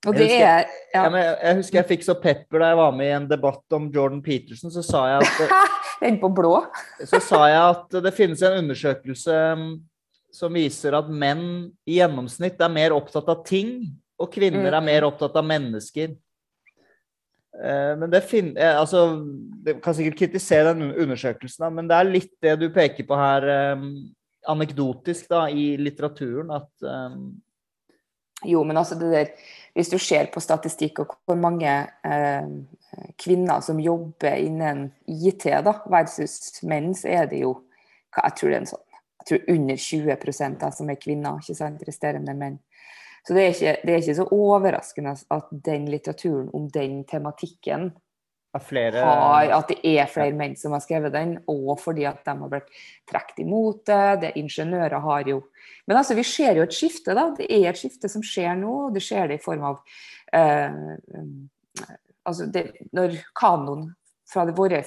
[0.00, 1.04] jeg, husker, er, ja.
[1.04, 3.90] jeg, jeg, husker jeg fikk så pepper da jeg var med i en debatt om
[3.94, 4.72] Jordan Peterson.
[4.72, 5.54] Så sa jeg at
[6.00, 6.54] Den på blå?
[7.04, 9.34] så sa jeg at det finnes en undersøkelse
[10.34, 13.80] som viser at menn i gjennomsnitt er mer opptatt av ting
[14.20, 15.08] og kvinner er mer mm.
[15.08, 16.12] opptatt av mennesker.
[17.56, 19.20] Eh, men det fin eh, altså,
[19.64, 23.46] Du kan sikkert kritisere den undersøkelsen, men det er litt det du peker på her,
[23.76, 23.86] um,
[24.48, 26.70] anekdotisk da, i litteraturen, at.
[28.48, 29.32] Jo, men altså det der
[29.76, 31.70] Hvis du ser på statistikk og hvor mange
[32.04, 32.46] eh,
[33.20, 37.58] kvinner som jobber innen IT da, versus menn, så er det jo
[38.16, 38.89] Jeg tror det er en sånn
[39.20, 42.58] jeg tror under 20 da, som er kvinner, ikke sant, resterende menn.
[43.26, 47.90] Så det er, ikke, det er, ikke, så overraskende at den litteraturen om den tematikken
[48.50, 52.24] er flere har, at det er flere menn som har skrevet den, og fordi at
[52.26, 52.72] de har blitt
[53.10, 54.08] trukket imot det.
[54.24, 55.42] det Ingeniører har jo
[55.86, 57.28] Men altså, vi ser jo et skifte, da.
[57.36, 58.90] Det er et skifte som skjer nå.
[58.94, 59.80] Det skjer det i form av
[60.32, 60.70] eh,
[62.24, 63.88] altså det, Når kanoen
[64.30, 64.82] fra det våre,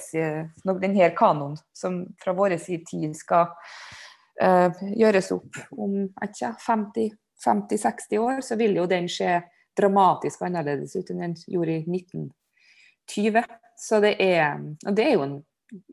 [0.64, 3.93] når denne kanoen som fra vår tid skal eh,
[4.40, 9.40] gjøres opp om 50-60 år, så vil jo den se
[9.76, 13.44] dramatisk annerledes ut enn den gjorde i 1920.
[13.78, 15.38] Så det er, og det er jo en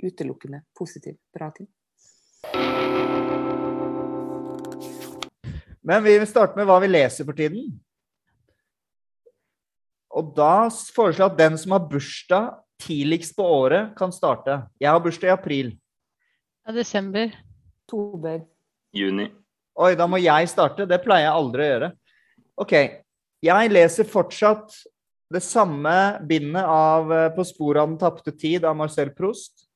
[0.04, 1.70] utelukkende positiv, bra ting.
[5.82, 7.72] Men vi vil starte med hva vi leser for tiden.
[10.12, 14.60] Og da foreslår jeg at den som har bursdag tidligst på året, kan starte.
[14.82, 15.72] Jeg har bursdag i april.
[16.66, 17.34] Ja, desember.
[17.92, 18.40] Oktober.
[18.96, 19.26] Juni.
[19.76, 20.88] Oi, da må jeg starte.
[20.88, 21.90] Det pleier jeg aldri å gjøre.
[22.64, 22.74] OK.
[23.44, 24.78] Jeg leser fortsatt
[25.32, 25.96] det samme
[26.28, 29.68] bindet av eh, 'På sporet av den tapte tid' av Marcel Proust.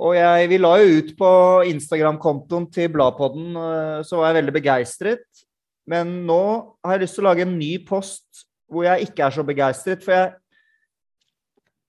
[0.00, 1.30] Og jeg, vi la jo ut på
[1.68, 5.44] Instagram-kontoen til Bladpodden, eh, så var jeg veldig begeistret.
[5.84, 6.42] Men nå
[6.84, 10.04] har jeg lyst til å lage en ny post hvor jeg ikke er så begeistret.
[10.04, 10.32] For jeg,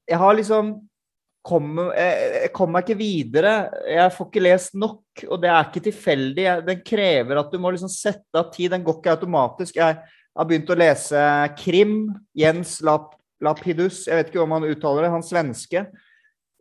[0.10, 0.80] jeg har liksom
[1.46, 3.54] kommer, jeg, jeg kommer meg ikke videre.
[3.90, 6.44] Jeg får ikke lest nok, og det er ikke tilfeldig.
[6.46, 8.72] Jeg, den krever at du må liksom sette av tid.
[8.76, 9.80] Den går ikke automatisk.
[9.82, 11.24] Jeg har begynt å lese
[11.60, 11.98] krim.
[12.38, 15.86] Jens Lap, Lapidus, jeg vet ikke om han uttaler det, han svenske.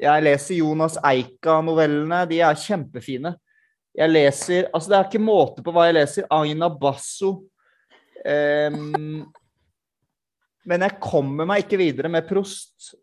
[0.00, 2.24] Jeg leser Jonas Eika-novellene.
[2.30, 3.34] De er kjempefine.
[3.96, 6.28] Jeg leser Altså, det er ikke måte på hva jeg leser.
[6.32, 7.34] Aina Basso.
[8.20, 9.22] Um,
[10.68, 12.94] men jeg kommer meg ikke videre med Prost.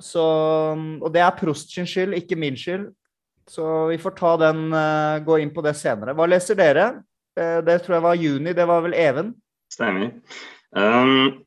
[0.00, 0.24] Så,
[1.00, 2.88] og det er Prost sin skyld, ikke min skyld.
[3.50, 6.14] Så vi får ta den, uh, gå inn på det senere.
[6.14, 6.86] Hva leser dere?
[7.38, 8.54] Uh, det tror jeg var juni.
[8.56, 9.32] Det var vel Even?
[9.70, 10.12] Stemmer.
[10.70, 11.42] Um,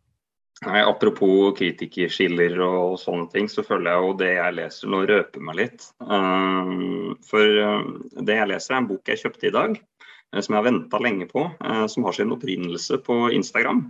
[0.65, 5.47] nei, apropos kritikerskiller og sånne ting, så føler jeg jo det jeg leser nå røper
[5.47, 5.89] meg litt.
[6.03, 7.89] Um, for um,
[8.19, 11.03] det jeg leser er en bok jeg kjøpte i dag, uh, som jeg har venta
[11.03, 11.47] lenge på.
[11.87, 13.85] som har sin opprinnelse på Instagram.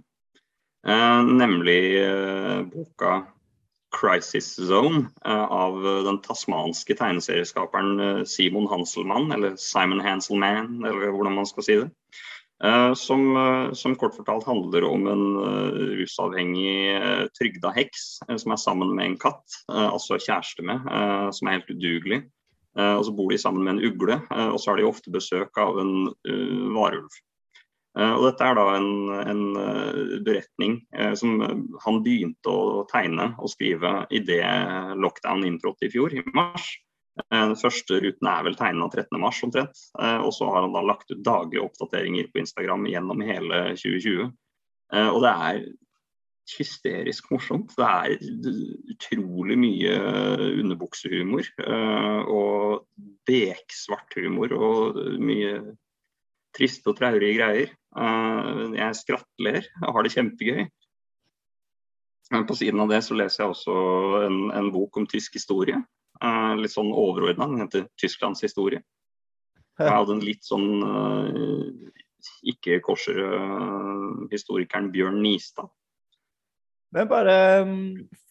[0.84, 1.80] nemlig
[2.74, 3.22] boka
[3.94, 5.08] 'Crisis Zone'
[5.50, 11.90] av den tasmanske tegneserieskaperen Simon Hanselmann, eller Simon Hanselman, eller hvordan man skal si det.
[12.96, 13.26] Som,
[13.76, 15.24] som, kort fortalt handler om en
[16.00, 17.02] rusavhengig
[17.36, 18.06] trygda heks
[18.40, 20.86] som er sammen med en katt, altså kjæreste med,
[21.36, 22.22] som er helt udugelig.
[22.80, 25.82] Og så bor de sammen med en ugle, og så har de ofte besøk av
[25.84, 26.08] en
[26.78, 27.12] varulv.
[27.94, 28.88] Og dette er da en,
[29.22, 29.42] en
[30.26, 30.80] beretning
[31.20, 31.36] som
[31.84, 34.42] han begynte å tegne og skrive idet
[34.98, 36.72] lockdown inntrådte i fjor, i mars.
[37.30, 39.84] Den første ruten er vel tegna 13.3 omtrent.
[40.26, 44.32] Og så har han da lagt ut daglige oppdateringer på Instagram gjennom hele 2020.
[45.04, 45.62] Og det er
[46.58, 47.76] hysterisk morsomt.
[47.78, 48.18] Det er
[48.96, 49.94] utrolig mye
[50.64, 51.54] underbuksehumor.
[52.34, 52.84] Og
[53.30, 55.62] beksvart humor og mye
[56.54, 57.74] triste og traurige greier.
[58.74, 60.64] Jeg skrattler og har det kjempegøy.
[62.34, 63.74] Men På siden av det så leser jeg også
[64.26, 65.78] en, en bok om tysk historie.
[66.24, 67.46] Uh, litt sånn overordna.
[67.50, 68.84] Den heter 'Tysklands historie'.
[69.82, 71.66] Jeg hadde en litt sånn uh,
[72.54, 75.68] ikke-korser-historikeren uh, Bjørn Nistad.
[76.94, 77.66] Men bare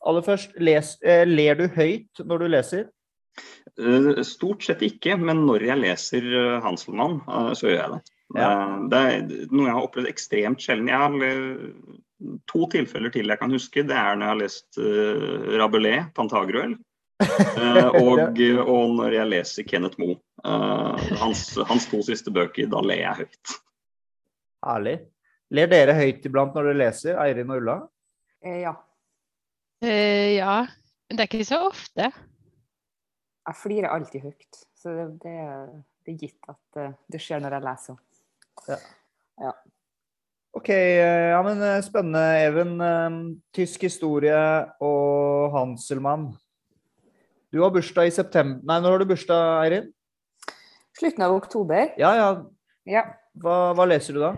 [0.06, 0.94] aller først, les,
[1.26, 2.86] ler du høyt når du leser?
[4.22, 6.22] Stort sett ikke, men når jeg leser
[6.62, 7.26] Hanselmann,
[7.58, 8.02] så gjør jeg det.
[8.36, 8.52] Ja.
[8.88, 10.88] Det er noe jeg har opplevd ekstremt sjelden.
[10.88, 13.84] Jeg har to tilfeller til jeg kan huske.
[13.84, 14.80] Det er når jeg har lest
[15.60, 16.78] Rabelais, 'Pantagruel'.
[17.22, 18.18] Uh, og,
[18.66, 20.16] og, når jeg leser Kenneth Moe,
[20.46, 23.54] uh, hans, hans, to siste bøker, da ler jeg høyt.
[24.66, 24.96] Herlig.
[25.52, 27.78] Ler dere høyt iblant når dere leser, Eirin og Ulla?
[28.42, 28.72] Eh, ja.
[29.84, 30.62] Eh, ja.
[31.08, 32.08] Men det er ikke så ofte.
[33.42, 34.62] Jeg flirer alltid høyt.
[34.78, 35.34] Så det, det,
[36.06, 37.98] det er gitt at det skjer når jeg leser.
[38.68, 38.78] Ja.
[39.42, 39.52] ja.
[40.52, 40.68] OK.
[40.68, 42.76] Ja, men spennende, Even.
[43.56, 44.38] Tysk historie
[44.84, 46.30] og Hanselmann.
[47.52, 49.90] Du har bursdag i september Nei, når har du bursdag, Eirin?
[50.96, 51.90] Slutten av oktober.
[52.00, 52.28] Ja, ja.
[52.88, 53.02] ja.
[53.42, 54.32] Hva, hva, leser du da?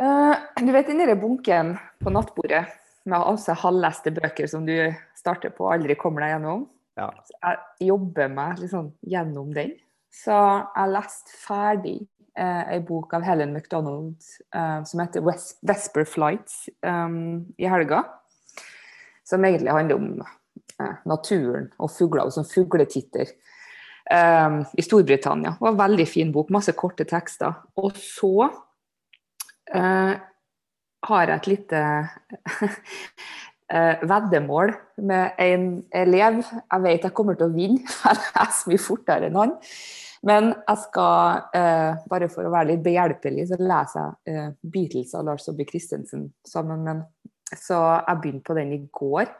[0.00, 0.32] Uh,
[0.62, 2.62] du vet den der bunken på nattbordet
[3.08, 4.74] med altså halvleste bøker som du
[5.16, 6.66] starter på og aldri kommer deg gjennom?
[6.98, 7.10] Ja.
[7.30, 9.76] jeg jobber meg liksom gjennom den.
[10.12, 11.98] Så jeg leste ferdig
[12.38, 14.16] uh, ei bok av Helen MacDonald
[14.54, 18.04] eh, som heter West Vesper Flights um, i helga.
[19.26, 20.12] Som egentlig handler om
[21.10, 23.32] naturen og fugler, og sånn fugletitter.
[24.08, 25.56] Um, I Storbritannia.
[25.56, 27.58] Det var en veldig fin bok, masse korte tekster.
[27.82, 28.48] Og så
[29.74, 30.14] uh,
[31.10, 31.82] har jeg et lite
[33.68, 34.70] Uh, veddemål
[35.04, 36.38] med en elev.
[36.40, 39.52] Jeg vet jeg kommer til å vinne, for jeg leser mye fortere enn han.
[40.26, 45.14] Men jeg skal, eh, bare for å være litt behjelpelig, så leser jeg eh, Beatles
[45.14, 47.04] av Lars Saabye Christensen sammen med
[47.54, 49.30] Så jeg begynte på den i går.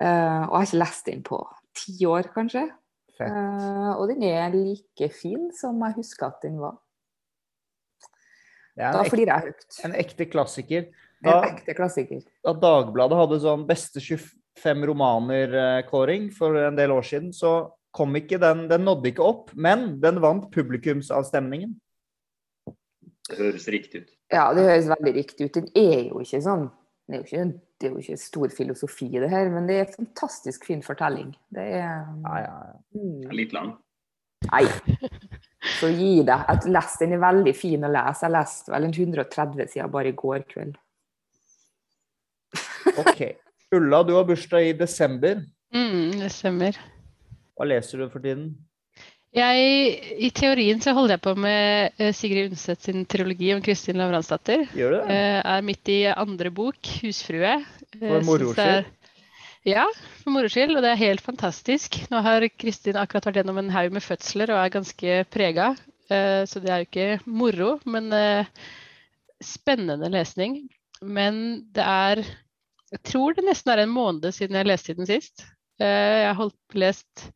[0.00, 1.40] Eh, og jeg har ikke lest den på
[1.76, 2.62] ti år, kanskje.
[3.20, 6.78] Eh, og den er like fin som jeg husker at den var.
[8.74, 9.84] Det Da flirer jeg høyt.
[9.84, 10.88] en ekte klassiker.
[11.24, 12.24] En ekte klassiker.
[12.44, 18.40] da Dagbladet hadde sånn beste 25 romaner-kåring for en del år siden, så kom ikke
[18.42, 21.76] den Den nådde ikke opp, men den vant publikumsavstemningen.
[23.28, 24.10] Det høres riktig ut.
[24.32, 25.54] Ja, det høres veldig riktig ut.
[25.56, 26.66] Den er jo ikke sånn
[27.08, 27.44] Det er jo ikke,
[27.80, 31.34] det er jo ikke stor filosofi, det her, men det er en fantastisk fin fortelling.
[31.52, 32.76] Det er Ja, ja, ja.
[32.96, 33.34] Mm.
[33.36, 33.74] Litt lang.
[34.50, 34.64] Nei.
[35.80, 36.48] Så gi deg.
[36.48, 38.26] Jeg leste den er veldig fin å lese.
[38.26, 40.74] Jeg leste vel en 130 siden bare i går kveld.
[43.00, 43.22] OK.
[43.74, 45.40] Ulla, du har bursdag i desember.
[45.74, 46.76] Mm, det stemmer.
[47.54, 48.48] Hva leser du for tiden?
[49.34, 49.62] Jeg,
[50.22, 54.62] I teorien så holder jeg på med eh, Sigrid Undset sin trilogi om Kristin Lavransdatter.
[54.78, 55.16] Gjør du det?
[55.16, 57.56] Eh, er midt i andre bok, 'Husfrue'.
[57.98, 58.84] Eh, For moro synes er-
[59.66, 59.86] Ja,
[60.22, 60.76] for moro skyld.
[60.76, 61.98] Og det er helt fantastisk.
[62.12, 65.70] Nå har Kristin akkurat vært gjennom en haug med fødsler og er ganske prega.
[66.10, 68.44] Eh, så det er jo ikke moro, men eh,
[69.42, 70.68] spennende lesning.
[71.02, 72.22] Men det er
[72.92, 75.42] Jeg tror det nesten er en måned siden jeg leste den sist.
[75.82, 77.28] Eh, jeg har lest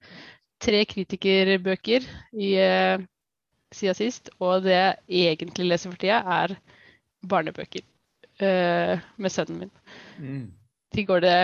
[0.62, 2.04] tre kritikerbøker
[2.38, 2.98] i, eh,
[3.74, 4.78] siden sist, og det
[5.08, 6.54] jeg egentlig leser for tida, er
[7.26, 7.82] barnebøker
[8.40, 9.72] eh, med sønnen min.
[10.18, 10.46] Mm.
[10.94, 11.38] De går det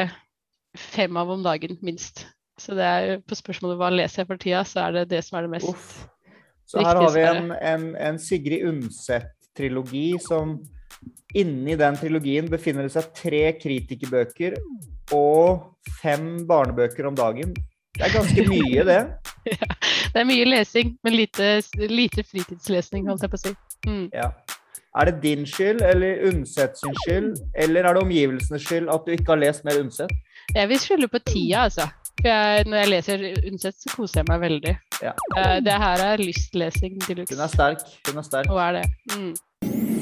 [0.79, 2.27] fem av om dagen, minst.
[2.59, 5.39] Så det er på spørsmålet hva leser jeg for tida, så er det det som
[5.39, 6.07] er det mest Uff.
[6.65, 10.57] Så her har vi en, en, en Sigrid Undset-trilogi som
[11.35, 14.55] Inni den trilogien befinner det seg tre kritikerbøker
[15.13, 17.55] og fem barnebøker om dagen.
[17.95, 19.01] Det er ganske mye, det.
[20.15, 23.53] Det er mye lesing, men lite, lite fritidslesning, holdt jeg på å si.
[23.87, 24.05] Mm.
[24.15, 24.29] Ja.
[24.95, 29.11] Er det din skyld eller Undset sin skyld, eller er det omgivelsenes skyld at du
[29.17, 30.13] ikke har lest mer Undset?
[30.55, 31.89] Jeg vil skylde på tida, altså.
[32.21, 34.77] For jeg, når jeg leser Undset, så koser jeg meg veldig.
[35.03, 35.17] Ja.
[35.35, 37.83] Uh, det her er lystlesing de Hun er sterk.
[38.09, 38.51] Hun er sterk.
[38.51, 38.87] Hun er det.
[39.17, 39.94] Mm.